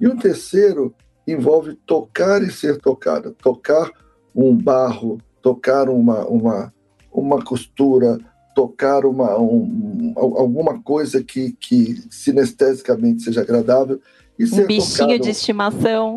E 0.00 0.06
o 0.06 0.16
terceiro 0.16 0.94
envolve 1.26 1.74
tocar 1.86 2.42
e 2.42 2.50
ser 2.50 2.78
tocada. 2.78 3.32
Tocar 3.42 3.90
um 4.34 4.56
barro, 4.56 5.18
tocar 5.42 5.88
uma, 5.88 6.24
uma, 6.26 6.72
uma 7.12 7.44
costura, 7.44 8.18
tocar 8.54 9.04
uma, 9.04 9.38
um, 9.38 10.12
alguma 10.16 10.80
coisa 10.82 11.22
que, 11.22 11.52
que 11.52 12.02
sinestesicamente 12.10 13.22
seja 13.22 13.40
agradável. 13.40 14.00
E 14.38 14.44
um 14.44 14.66
bichinho 14.66 15.08
tocado, 15.08 15.22
de 15.24 15.30
estimação. 15.30 16.16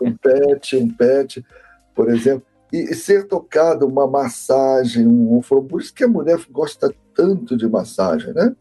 Um 0.00 0.12
pet, 0.16 0.76
um 0.76 0.88
pet, 0.88 1.44
por 1.94 2.10
exemplo 2.10 2.44
e 2.72 2.94
ser 2.94 3.26
tocado, 3.26 3.86
uma 3.86 4.06
massagem, 4.06 5.06
um 5.06 5.40
por 5.40 5.80
isso 5.80 5.92
que 5.92 6.04
a 6.04 6.08
mulher 6.08 6.38
gosta 6.50 6.94
tanto 7.20 7.54
de 7.54 7.68
massagem, 7.68 8.32
né? 8.32 8.56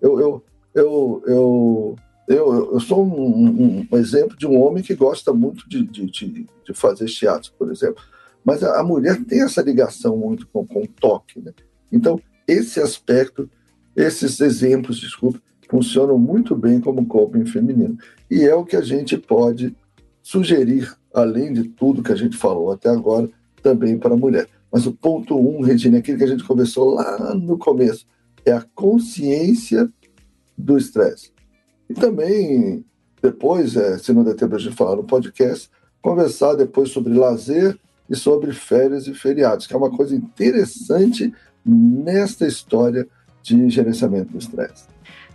Eu, 0.00 0.18
eu, 0.18 0.44
eu, 0.74 1.22
eu, 1.26 1.96
eu, 2.26 2.72
eu 2.72 2.80
sou 2.80 3.04
um, 3.04 3.86
um, 3.90 3.98
exemplo 3.98 4.34
de 4.34 4.46
um 4.46 4.58
homem 4.58 4.82
que 4.82 4.94
gosta 4.94 5.30
muito 5.34 5.68
de, 5.68 5.86
de, 5.86 6.06
de, 6.06 6.46
de 6.64 6.74
fazer 6.74 7.04
teatro, 7.04 7.52
por 7.58 7.70
exemplo. 7.70 8.02
Mas 8.42 8.62
a, 8.64 8.80
a, 8.80 8.82
mulher 8.82 9.22
tem 9.24 9.42
essa 9.42 9.60
ligação 9.60 10.16
muito 10.16 10.46
com, 10.46 10.66
com 10.66 10.84
o 10.84 10.88
toque, 10.88 11.38
né? 11.38 11.52
Então, 11.92 12.18
esse 12.46 12.80
aspecto, 12.80 13.50
esses 13.94 14.40
exemplos, 14.40 14.98
desculpe, 14.98 15.42
funcionam 15.68 16.18
muito 16.18 16.56
bem 16.56 16.80
como 16.80 17.04
coping 17.04 17.44
feminino. 17.44 17.98
E 18.30 18.42
é 18.42 18.54
o 18.54 18.64
que 18.64 18.76
a 18.76 18.80
gente 18.80 19.18
pode 19.18 19.76
sugerir, 20.22 20.90
além 21.12 21.52
de 21.52 21.64
tudo 21.64 22.02
que 22.02 22.12
a 22.12 22.16
gente 22.16 22.38
falou 22.38 22.72
até 22.72 22.88
agora, 22.88 23.28
também 23.62 23.98
para 23.98 24.14
a 24.14 24.16
mulher. 24.16 24.48
Mas 24.70 24.86
o 24.86 24.92
ponto 24.92 25.36
um, 25.36 25.60
Regina, 25.60 25.96
é 25.96 26.00
aquilo 26.00 26.18
que 26.18 26.24
a 26.24 26.28
gente 26.28 26.44
conversou 26.44 26.94
lá 26.94 27.34
no 27.34 27.56
começo, 27.56 28.06
é 28.44 28.52
a 28.52 28.64
consciência 28.74 29.90
do 30.56 30.76
estresse. 30.76 31.32
E 31.88 31.94
também, 31.94 32.84
depois, 33.22 33.76
é, 33.76 33.98
se 33.98 34.12
não 34.12 34.24
der 34.24 34.34
tempo 34.34 34.56
de 34.56 34.70
falar 34.72 34.96
no 34.96 35.04
podcast, 35.04 35.70
conversar 36.02 36.54
depois 36.54 36.90
sobre 36.90 37.14
lazer 37.14 37.78
e 38.08 38.16
sobre 38.16 38.52
férias 38.52 39.06
e 39.06 39.14
feriados, 39.14 39.66
que 39.66 39.74
é 39.74 39.76
uma 39.76 39.90
coisa 39.90 40.14
interessante 40.14 41.32
nesta 41.64 42.46
história 42.46 43.06
de 43.42 43.68
gerenciamento 43.70 44.32
do 44.32 44.38
estresse. 44.38 44.84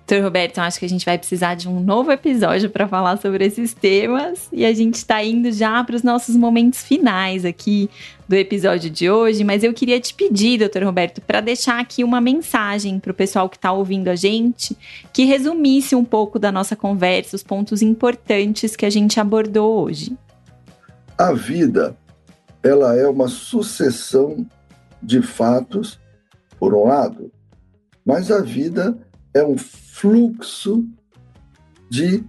Doutor 0.05 0.25
Roberto, 0.25 0.59
acho 0.59 0.79
que 0.79 0.85
a 0.85 0.89
gente 0.89 1.05
vai 1.05 1.17
precisar 1.17 1.55
de 1.55 1.69
um 1.69 1.79
novo 1.79 2.11
episódio 2.11 2.69
para 2.69 2.85
falar 2.89 3.17
sobre 3.21 3.45
esses 3.45 3.73
temas 3.73 4.49
e 4.51 4.65
a 4.65 4.73
gente 4.73 4.95
está 4.95 5.23
indo 5.23 5.49
já 5.49 5.81
para 5.81 5.95
os 5.95 6.03
nossos 6.03 6.35
momentos 6.35 6.83
finais 6.83 7.45
aqui 7.45 7.89
do 8.27 8.35
episódio 8.35 8.89
de 8.89 9.09
hoje, 9.09 9.45
mas 9.45 9.63
eu 9.63 9.73
queria 9.73 10.01
te 10.01 10.13
pedir, 10.13 10.59
doutor 10.59 10.83
Roberto, 10.83 11.21
para 11.21 11.39
deixar 11.39 11.79
aqui 11.79 12.03
uma 12.03 12.19
mensagem 12.19 12.99
para 12.99 13.11
o 13.11 13.15
pessoal 13.15 13.47
que 13.47 13.55
está 13.55 13.71
ouvindo 13.71 14.09
a 14.09 14.15
gente, 14.15 14.77
que 15.13 15.23
resumisse 15.23 15.95
um 15.95 16.03
pouco 16.03 16.37
da 16.37 16.51
nossa 16.51 16.75
conversa, 16.75 17.37
os 17.37 17.43
pontos 17.43 17.81
importantes 17.81 18.75
que 18.75 18.85
a 18.85 18.89
gente 18.89 19.21
abordou 19.21 19.85
hoje. 19.85 20.17
A 21.17 21.31
vida, 21.31 21.95
ela 22.61 22.93
é 22.97 23.07
uma 23.07 23.29
sucessão 23.29 24.45
de 25.01 25.21
fatos, 25.21 25.97
por 26.59 26.73
um 26.73 26.87
lado, 26.87 27.31
mas 28.05 28.29
a 28.29 28.41
vida 28.41 28.97
é 29.33 29.43
um 29.43 29.57
fluxo 29.57 30.85
de 31.89 32.23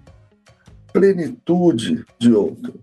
plenitude 0.92 2.04
de 2.18 2.32
outro. 2.32 2.80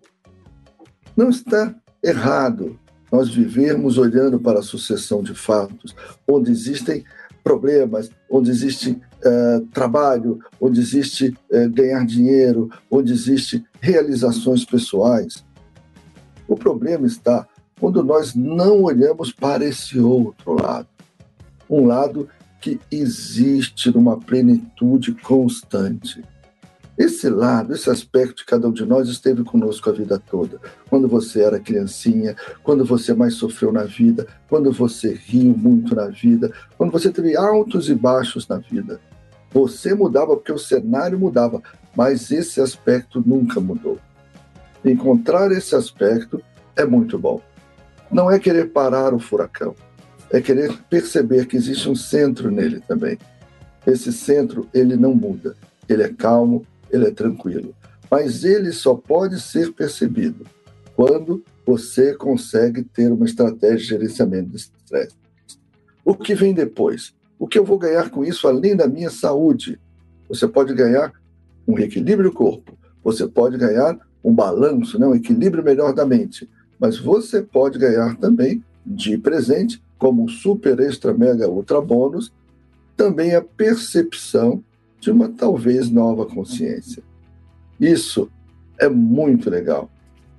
Não 1.16 1.30
está 1.30 1.74
errado 2.04 2.80
nós 3.12 3.30
vivermos 3.30 3.98
olhando 3.98 4.40
para 4.40 4.60
a 4.60 4.64
sucessão 4.64 5.22
de 5.22 5.36
fatos, 5.36 5.94
onde 6.28 6.50
existem 6.50 7.04
problemas, 7.44 8.10
onde 8.30 8.50
existe 8.50 8.92
uh, 8.92 9.66
trabalho, 9.74 10.40
onde 10.60 10.80
existe 10.80 11.36
uh, 11.52 11.70
ganhar 11.70 12.06
dinheiro, 12.06 12.70
onde 12.90 13.12
existe 13.12 13.64
realizações 13.82 14.64
pessoais. 14.64 15.44
O 16.48 16.56
problema 16.56 17.06
está 17.06 17.46
quando 17.80 18.04
nós 18.04 18.36
não 18.36 18.84
olhamos 18.84 19.34
para 19.34 19.66
esse 19.66 20.00
outro 20.00 20.54
lado, 20.54 20.88
um 21.70 21.86
lado 21.86 22.30
que 22.62 22.80
existe 22.92 23.92
numa 23.92 24.18
plenitude 24.18 25.14
constante. 25.16 26.24
Esse 26.98 27.28
lado, 27.30 27.74
esse 27.74 27.90
aspecto 27.90 28.38
de 28.38 28.46
cada 28.46 28.68
um 28.68 28.72
de 28.72 28.86
nós 28.86 29.10
esteve 29.10 29.44
conosco 29.44 29.90
a 29.90 29.94
vida 29.94 30.20
toda. 30.20 30.60
Quando 30.88 31.08
você 31.08 31.42
era 31.42 31.60
criancinha, 31.60 32.36
quando 32.64 32.86
você 32.86 33.14
mais 33.14 33.34
sofreu 33.34 33.72
na 33.72 33.84
vida, 33.84 34.28
quando 34.48 34.72
você 34.72 35.12
riu 35.14 35.58
muito 35.58 35.96
na 35.96 36.08
vida, 36.08 36.54
quando 36.78 36.92
você 36.92 37.12
teve 37.12 37.36
altos 37.36 37.90
e 37.90 37.96
baixos 37.96 38.48
na 38.48 38.60
vida. 38.60 39.02
Você 39.52 39.96
mudava 39.96 40.36
porque 40.36 40.52
o 40.52 40.60
cenário 40.60 41.18
mudava, 41.18 41.62
mas 41.96 42.30
esse 42.30 42.62
aspecto 42.62 43.24
nunca 43.26 43.60
mudou. 43.60 43.98
Encontrar 44.86 45.52
esse 45.52 45.76
aspecto 45.76 46.40
é 46.76 46.86
muito 46.86 47.18
bom. 47.18 47.42
Não 48.12 48.30
é 48.30 48.38
querer 48.38 48.70
parar 48.70 49.14
o 49.14 49.20
furacão, 49.20 49.74
é 50.32 50.42
querer 50.42 50.72
perceber 50.90 51.46
que 51.46 51.58
existe 51.58 51.90
um 51.90 51.96
centro 51.96 52.50
nele 52.50 52.80
também. 52.88 53.18
Esse 53.86 54.14
centro, 54.14 54.68
ele 54.74 54.96
não 54.96 55.14
muda. 55.14 55.56
Ele 55.90 56.04
é 56.04 56.10
calmo, 56.10 56.66
ele 56.90 57.08
é 57.08 57.12
tranquilo. 57.12 57.76
Mas 58.10 58.44
ele 58.44 58.72
só 58.72 58.96
pode 58.96 59.40
ser 59.40 59.72
percebido 59.74 60.46
quando 60.96 61.44
você 61.66 62.14
consegue 62.14 62.84
ter 62.84 63.12
uma 63.12 63.26
estratégia 63.26 63.78
de 63.78 63.84
gerenciamento 63.86 64.50
do 64.50 64.58
estresse. 64.58 65.16
O 66.04 66.16
que 66.16 66.36
vem 66.36 66.54
depois? 66.54 67.14
O 67.40 67.48
que 67.48 67.58
eu 67.58 67.66
vou 67.66 67.78
ganhar 67.78 68.10
com 68.10 68.24
isso 68.24 68.48
além 68.48 68.76
da 68.76 68.88
minha 68.88 69.10
saúde? 69.10 69.80
Você 70.30 70.48
pode 70.48 70.74
ganhar 70.74 71.12
um 71.68 71.74
reequilíbrio 71.74 72.30
do 72.30 72.36
corpo, 72.36 72.78
você 73.04 73.28
pode 73.28 73.58
ganhar 73.58 73.98
um 74.24 74.34
balanço, 74.34 75.00
né? 75.00 75.08
um 75.08 75.16
equilíbrio 75.16 75.64
melhor 75.64 75.94
da 75.94 76.06
mente, 76.06 76.50
mas 76.80 76.98
você 76.98 77.42
pode 77.42 77.80
ganhar 77.80 78.16
também 78.18 78.64
de 78.86 79.18
presente, 79.18 79.82
como 80.02 80.28
super 80.28 80.80
extra 80.80 81.14
mega 81.14 81.48
ultra 81.48 81.80
bônus, 81.80 82.34
também 82.98 83.36
a 83.36 83.42
percepção 83.42 84.64
de 85.00 85.12
uma 85.12 85.30
talvez 85.30 85.92
nova 85.92 86.26
consciência. 86.26 87.04
Isso 87.80 88.28
é 88.80 88.90
muito 88.90 89.48
legal. 89.48 89.92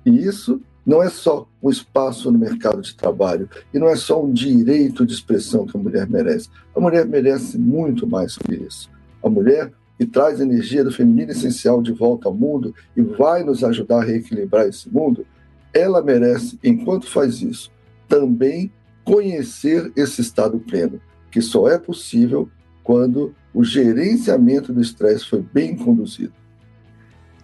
E 0.05 0.09
isso 0.19 0.59
não 0.85 1.01
é 1.01 1.09
só 1.09 1.47
um 1.61 1.69
espaço 1.69 2.29
no 2.29 2.37
mercado 2.37 2.81
de 2.81 2.93
trabalho 2.93 3.49
e 3.73 3.79
não 3.79 3.87
é 3.87 3.95
só 3.95 4.21
um 4.21 4.33
direito 4.33 5.05
de 5.05 5.13
expressão 5.13 5.65
que 5.65 5.77
a 5.77 5.79
mulher 5.79 6.09
merece. 6.09 6.49
A 6.75 6.81
mulher 6.81 7.05
merece 7.05 7.57
muito 7.57 8.05
mais 8.05 8.37
que 8.37 8.55
isso. 8.55 8.89
A 9.23 9.29
mulher 9.29 9.71
que 9.97 10.05
traz 10.05 10.41
a 10.41 10.43
energia 10.43 10.83
do 10.83 10.91
feminino 10.91 11.31
essencial 11.31 11.81
de 11.81 11.93
volta 11.93 12.27
ao 12.27 12.35
mundo 12.35 12.75
e 12.97 13.01
vai 13.01 13.45
nos 13.45 13.63
ajudar 13.63 14.01
a 14.01 14.03
reequilibrar 14.03 14.67
esse 14.67 14.89
mundo, 14.89 15.25
ela 15.73 16.01
merece, 16.01 16.59
enquanto 16.61 17.09
faz 17.09 17.41
isso, 17.41 17.71
também 18.09 18.69
conhecer 19.03 19.91
esse 19.95 20.21
estado 20.21 20.59
pleno, 20.59 21.01
que 21.31 21.41
só 21.41 21.67
é 21.67 21.77
possível 21.77 22.49
quando 22.83 23.33
o 23.53 23.63
gerenciamento 23.63 24.73
do 24.73 24.81
estresse 24.81 25.25
foi 25.25 25.41
bem 25.41 25.75
conduzido. 25.75 26.33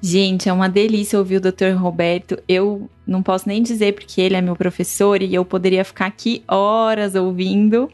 Gente, 0.01 0.47
é 0.47 0.53
uma 0.53 0.69
delícia 0.69 1.19
ouvir 1.19 1.37
o 1.37 1.41
Dr. 1.41 1.75
Roberto. 1.77 2.41
Eu 2.47 2.89
não 3.05 3.21
posso 3.21 3.47
nem 3.47 3.61
dizer 3.61 3.93
porque 3.93 4.21
ele 4.21 4.35
é 4.35 4.41
meu 4.41 4.55
professor 4.55 5.21
e 5.21 5.35
eu 5.35 5.43
poderia 5.43 5.83
ficar 5.83 6.05
aqui 6.05 6.41
horas 6.47 7.15
ouvindo. 7.15 7.89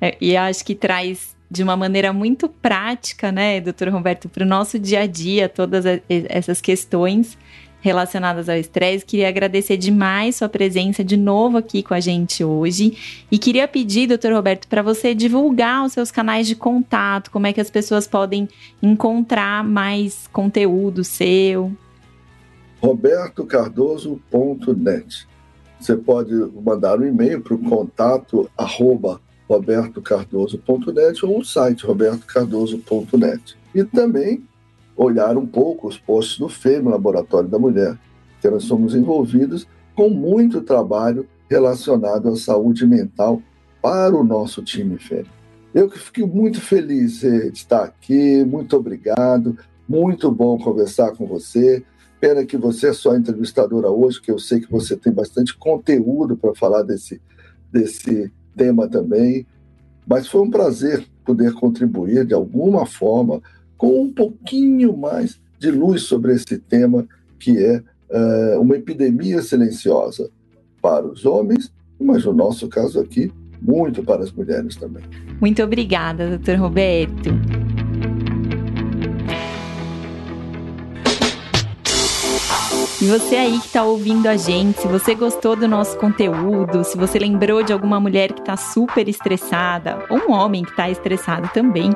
É, 0.00 0.16
e 0.20 0.36
acho 0.36 0.64
que 0.64 0.74
traz 0.74 1.36
de 1.50 1.62
uma 1.62 1.76
maneira 1.76 2.12
muito 2.12 2.48
prática, 2.48 3.32
né, 3.32 3.60
Dr. 3.60 3.88
Roberto, 3.90 4.28
para 4.28 4.44
o 4.44 4.46
nosso 4.46 4.78
dia 4.78 5.00
a 5.00 5.06
dia, 5.06 5.48
todas 5.48 5.84
essas 6.08 6.60
questões 6.60 7.36
relacionadas 7.80 8.48
ao 8.48 8.56
estresse. 8.56 9.04
Queria 9.04 9.28
agradecer 9.28 9.76
demais 9.76 10.36
sua 10.36 10.48
presença 10.48 11.02
de 11.02 11.16
novo 11.16 11.58
aqui 11.58 11.82
com 11.82 11.94
a 11.94 12.00
gente 12.00 12.44
hoje. 12.44 12.96
E 13.30 13.38
queria 13.38 13.66
pedir, 13.66 14.06
doutor 14.06 14.32
Roberto, 14.32 14.68
para 14.68 14.82
você 14.82 15.14
divulgar 15.14 15.84
os 15.84 15.92
seus 15.92 16.10
canais 16.10 16.46
de 16.46 16.54
contato, 16.54 17.30
como 17.30 17.46
é 17.46 17.52
que 17.52 17.60
as 17.60 17.70
pessoas 17.70 18.06
podem 18.06 18.48
encontrar 18.82 19.64
mais 19.64 20.28
conteúdo 20.32 21.04
seu. 21.04 21.72
robertocardoso.net. 22.80 25.28
Você 25.80 25.96
pode 25.96 26.34
mandar 26.62 27.00
um 27.00 27.06
e-mail 27.06 27.40
para 27.40 27.54
o 27.54 27.58
contato 27.58 28.50
arroba 28.56 29.20
robertocardoso.net 29.48 31.24
ou 31.24 31.38
o 31.38 31.44
site 31.44 31.84
robertocardoso.net. 31.84 33.56
E 33.74 33.82
também 33.82 34.44
olhar 34.96 35.36
um 35.36 35.46
pouco 35.46 35.88
os 35.88 35.98
postos 35.98 36.38
do 36.38 36.48
FEM, 36.48 36.82
Laboratório 36.82 37.48
da 37.48 37.58
Mulher, 37.58 37.98
que 38.40 38.48
nós 38.48 38.64
somos 38.64 38.94
envolvidos 38.94 39.66
com 39.94 40.08
muito 40.08 40.62
trabalho 40.62 41.26
relacionado 41.48 42.28
à 42.28 42.36
saúde 42.36 42.86
mental 42.86 43.42
para 43.82 44.16
o 44.16 44.24
nosso 44.24 44.62
time 44.62 44.98
FEM. 44.98 45.24
Eu 45.72 45.88
que 45.88 45.98
fico 45.98 46.26
muito 46.26 46.60
feliz 46.60 47.20
de 47.20 47.48
estar 47.48 47.84
aqui, 47.84 48.44
muito 48.44 48.76
obrigado, 48.76 49.56
muito 49.88 50.30
bom 50.30 50.58
conversar 50.58 51.12
com 51.12 51.26
você. 51.26 51.84
Pena 52.20 52.44
que 52.44 52.56
você 52.56 52.88
é 52.88 52.92
só 52.92 53.16
entrevistadora 53.16 53.88
hoje, 53.88 54.20
que 54.20 54.30
eu 54.30 54.38
sei 54.38 54.60
que 54.60 54.70
você 54.70 54.96
tem 54.96 55.12
bastante 55.12 55.56
conteúdo 55.56 56.36
para 56.36 56.54
falar 56.54 56.82
desse, 56.82 57.20
desse 57.72 58.30
tema 58.56 58.88
também. 58.88 59.46
Mas 60.06 60.26
foi 60.26 60.40
um 60.42 60.50
prazer 60.50 61.06
poder 61.24 61.52
contribuir 61.54 62.26
de 62.26 62.34
alguma 62.34 62.84
forma 62.84 63.40
com 63.80 64.02
um 64.02 64.12
pouquinho 64.12 64.94
mais 64.94 65.40
de 65.58 65.70
luz 65.70 66.02
sobre 66.02 66.34
esse 66.34 66.58
tema, 66.58 67.08
que 67.38 67.56
é 67.56 67.82
uh, 68.10 68.60
uma 68.60 68.76
epidemia 68.76 69.40
silenciosa 69.40 70.28
para 70.82 71.06
os 71.06 71.24
homens, 71.24 71.72
mas 71.98 72.26
no 72.26 72.34
nosso 72.34 72.68
caso 72.68 73.00
aqui, 73.00 73.32
muito 73.58 74.02
para 74.02 74.22
as 74.22 74.30
mulheres 74.30 74.76
também. 74.76 75.02
Muito 75.40 75.62
obrigada, 75.62 76.28
doutor 76.28 76.56
Roberto. 76.56 77.30
E 83.00 83.06
você 83.06 83.36
aí 83.36 83.58
que 83.60 83.66
está 83.66 83.82
ouvindo 83.82 84.26
a 84.26 84.36
gente, 84.36 84.78
se 84.82 84.88
você 84.88 85.14
gostou 85.14 85.56
do 85.56 85.66
nosso 85.66 85.96
conteúdo, 85.96 86.84
se 86.84 86.98
você 86.98 87.18
lembrou 87.18 87.62
de 87.62 87.72
alguma 87.72 87.98
mulher 87.98 88.30
que 88.30 88.40
está 88.40 88.58
super 88.58 89.08
estressada, 89.08 90.04
ou 90.10 90.18
um 90.28 90.32
homem 90.32 90.64
que 90.64 90.70
está 90.70 90.90
estressado 90.90 91.48
também, 91.54 91.92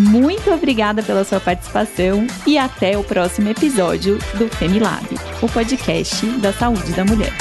Muito 0.00 0.50
obrigada 0.50 1.02
pela 1.02 1.24
sua 1.24 1.38
participação 1.38 2.26
e 2.46 2.56
até 2.56 2.96
o 2.96 3.04
próximo 3.04 3.50
episódio 3.50 4.18
do 4.38 4.48
Femilab, 4.48 5.06
o 5.42 5.48
podcast 5.48 6.24
da 6.38 6.52
saúde 6.54 6.92
da 6.92 7.04
mulher. 7.04 7.32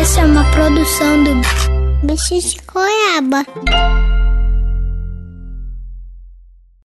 Essa 0.00 0.22
é 0.22 0.24
uma 0.24 0.44
produção 0.50 1.22
do 1.22 2.06
Bicho 2.06 2.40
de 2.40 2.56
Goiaba. 2.66 4.19